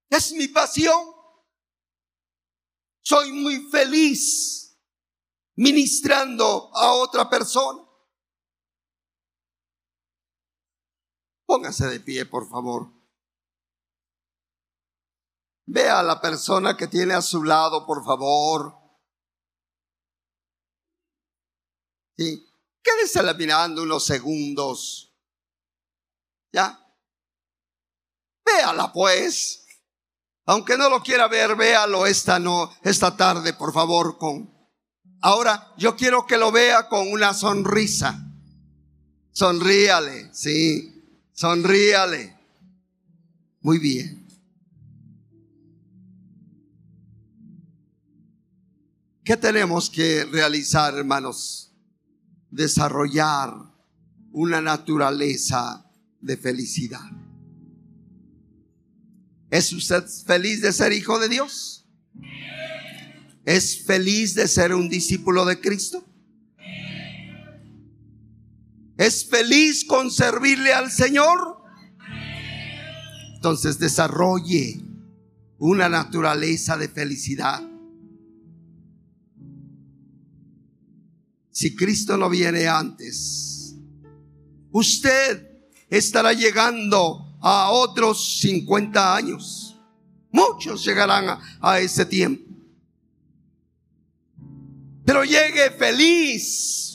Es 0.09 0.31
mi 0.33 0.47
pasión. 0.47 1.13
Soy 3.01 3.31
muy 3.31 3.69
feliz 3.69 4.77
ministrando 5.55 6.71
a 6.75 6.93
otra 6.93 7.29
persona. 7.29 7.82
Póngase 11.53 11.85
de 11.85 11.99
pie, 11.99 12.25
por 12.25 12.49
favor. 12.49 12.91
Vea 15.67 15.99
a 15.99 16.03
la 16.03 16.19
persona 16.19 16.75
que 16.75 16.87
tiene 16.87 17.13
a 17.13 17.21
su 17.21 17.43
lado, 17.43 17.85
por 17.85 18.03
favor. 18.03 18.75
Sí. 22.17 22.43
Quédese 22.81 23.21
mirando 23.35 23.83
unos 23.83 24.03
segundos. 24.03 25.15
¿Ya? 26.51 26.83
Véala 28.43 28.91
pues. 28.91 29.63
Aunque 30.47 30.75
no 30.75 30.89
lo 30.89 31.03
quiera 31.03 31.27
ver, 31.27 31.55
véalo 31.55 32.07
esta 32.07 32.39
no, 32.39 32.71
esta 32.81 33.15
tarde, 33.15 33.53
por 33.53 33.71
favor, 33.71 34.17
con. 34.17 34.51
Ahora, 35.21 35.71
yo 35.77 35.95
quiero 35.95 36.25
que 36.25 36.39
lo 36.39 36.51
vea 36.51 36.89
con 36.89 37.11
una 37.11 37.35
sonrisa. 37.35 38.19
Sonríale, 39.31 40.33
sí. 40.33 40.92
Sonríale. 41.33 42.37
Muy 43.61 43.79
bien. 43.79 44.23
¿Qué 49.23 49.37
tenemos 49.37 49.89
que 49.89 50.25
realizar, 50.25 50.95
hermanos? 50.95 51.71
Desarrollar 52.51 53.53
una 54.31 54.61
naturaleza 54.61 55.89
de 56.19 56.37
felicidad. 56.37 57.09
¿Es 59.49 59.71
usted 59.71 60.03
feliz 60.25 60.61
de 60.61 60.73
ser 60.73 60.91
hijo 60.93 61.19
de 61.19 61.29
Dios? 61.29 61.85
¿Es 63.45 63.83
feliz 63.83 64.35
de 64.35 64.47
ser 64.47 64.73
un 64.73 64.89
discípulo 64.89 65.45
de 65.45 65.59
Cristo? 65.59 66.03
¿Es 68.97 69.27
feliz 69.27 69.85
con 69.85 70.11
servirle 70.11 70.73
al 70.73 70.91
Señor? 70.91 71.63
Entonces 73.35 73.79
desarrolle 73.79 74.81
una 75.57 75.89
naturaleza 75.89 76.77
de 76.77 76.87
felicidad. 76.87 77.61
Si 81.51 81.75
Cristo 81.75 82.17
no 82.17 82.29
viene 82.29 82.67
antes, 82.67 83.75
usted 84.71 85.49
estará 85.89 86.33
llegando 86.33 87.37
a 87.41 87.69
otros 87.71 88.39
50 88.39 89.15
años. 89.15 89.79
Muchos 90.31 90.83
llegarán 90.83 91.39
a, 91.61 91.79
ese 91.79 92.05
tiempo. 92.05 92.43
Pero 95.05 95.23
llegue 95.23 95.69
feliz 95.77 96.92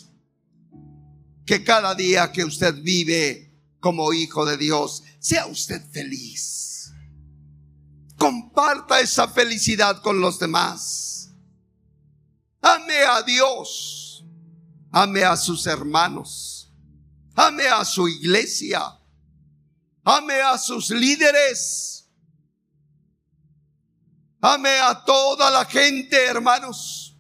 que 1.49 1.65
cada 1.65 1.95
día 1.95 2.31
que 2.31 2.45
usted 2.45 2.75
vive 2.83 3.51
como 3.81 4.13
hijo 4.13 4.45
de 4.45 4.59
Dios, 4.59 5.03
sea 5.19 5.47
usted 5.47 5.81
feliz. 5.91 6.93
Comparta 8.19 9.01
esa 9.01 9.27
felicidad 9.29 10.03
con 10.03 10.21
los 10.21 10.39
demás. 10.39 11.31
Ame 12.61 12.99
a 12.99 13.23
Dios. 13.23 14.27
Ame 14.93 15.25
a 15.25 15.39
sus 15.39 15.67
hermanos. 15.67 16.71
Ame 17.35 17.67
a 17.67 17.83
su 17.83 18.07
iglesia. 18.07 18.83
Ame 20.05 20.43
a 20.43 20.59
sus 20.59 20.91
líderes. 20.91 22.11
Ame 24.43 24.81
a 24.81 25.03
toda 25.03 25.51
la 25.51 25.65
gente, 25.65 26.27
hermanos. 26.27 27.17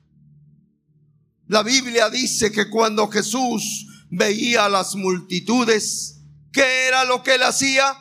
La 1.46 1.62
Biblia 1.62 2.10
dice 2.10 2.52
que 2.52 2.68
cuando 2.68 3.08
Jesús 3.08 3.86
veía 4.10 4.66
a 4.66 4.68
las 4.68 4.94
multitudes. 4.94 6.20
¿Qué 6.52 6.86
era 6.88 7.04
lo 7.04 7.22
que 7.22 7.34
él 7.34 7.42
hacía? 7.42 7.96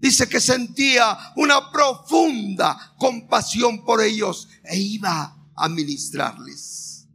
Dice 0.00 0.28
que 0.28 0.40
sentía 0.40 1.16
una 1.36 1.70
profunda 1.70 2.94
compasión 2.98 3.84
por 3.84 4.02
ellos 4.02 4.48
e 4.64 4.78
iba 4.78 5.36
a 5.54 5.68
ministrarles. 5.68 7.06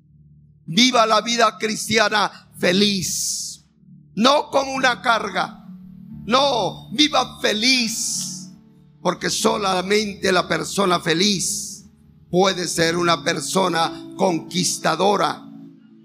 Viva 0.66 1.06
la 1.06 1.22
vida 1.22 1.58
cristiana 1.58 2.50
feliz, 2.58 3.66
no 4.16 4.50
como 4.50 4.74
una 4.74 5.02
carga. 5.02 5.64
No, 6.26 6.90
viva 6.92 7.40
feliz, 7.40 8.50
porque 9.02 9.30
solamente 9.30 10.32
la 10.34 10.46
persona 10.46 11.00
feliz 11.00 11.86
puede 12.30 12.68
ser 12.68 12.98
una 12.98 13.24
persona 13.24 14.12
conquistadora 14.18 15.47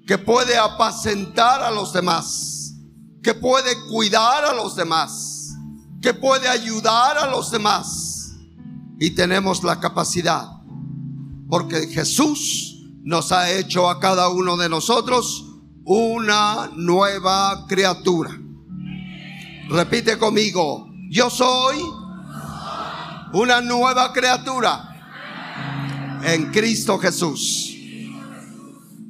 que 0.06 0.18
puede 0.18 0.56
apacentar 0.56 1.62
a 1.62 1.70
los 1.70 1.92
demás, 1.92 2.74
que 3.22 3.34
puede 3.34 3.76
cuidar 3.88 4.44
a 4.44 4.52
los 4.52 4.74
demás, 4.74 5.54
que 6.00 6.14
puede 6.14 6.48
ayudar 6.48 7.18
a 7.18 7.28
los 7.28 7.50
demás. 7.50 8.34
Y 8.98 9.10
tenemos 9.10 9.62
la 9.62 9.80
capacidad, 9.80 10.48
porque 11.48 11.88
Jesús 11.88 12.84
nos 13.02 13.32
ha 13.32 13.50
hecho 13.50 13.88
a 13.88 13.98
cada 13.98 14.28
uno 14.28 14.56
de 14.56 14.68
nosotros 14.68 15.46
una 15.84 16.70
nueva 16.74 17.66
criatura. 17.66 18.30
Repite 19.68 20.18
conmigo, 20.18 20.88
yo 21.10 21.30
soy 21.30 21.82
una 23.32 23.60
nueva 23.60 24.12
criatura 24.12 24.88
en 26.24 26.52
Cristo 26.52 26.98
Jesús. 26.98 27.71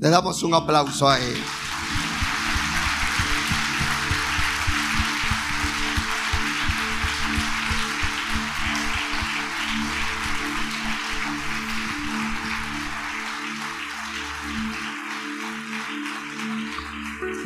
Le 0.02 0.10
damos 0.10 0.42
un 0.42 0.52
aplauso 0.52 1.08
a 1.08 1.16
Él. 1.20 1.40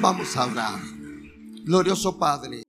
Vamos 0.00 0.34
a 0.34 0.46
orar. 0.46 0.80
Glorioso 1.66 2.18
Padre. 2.18 2.62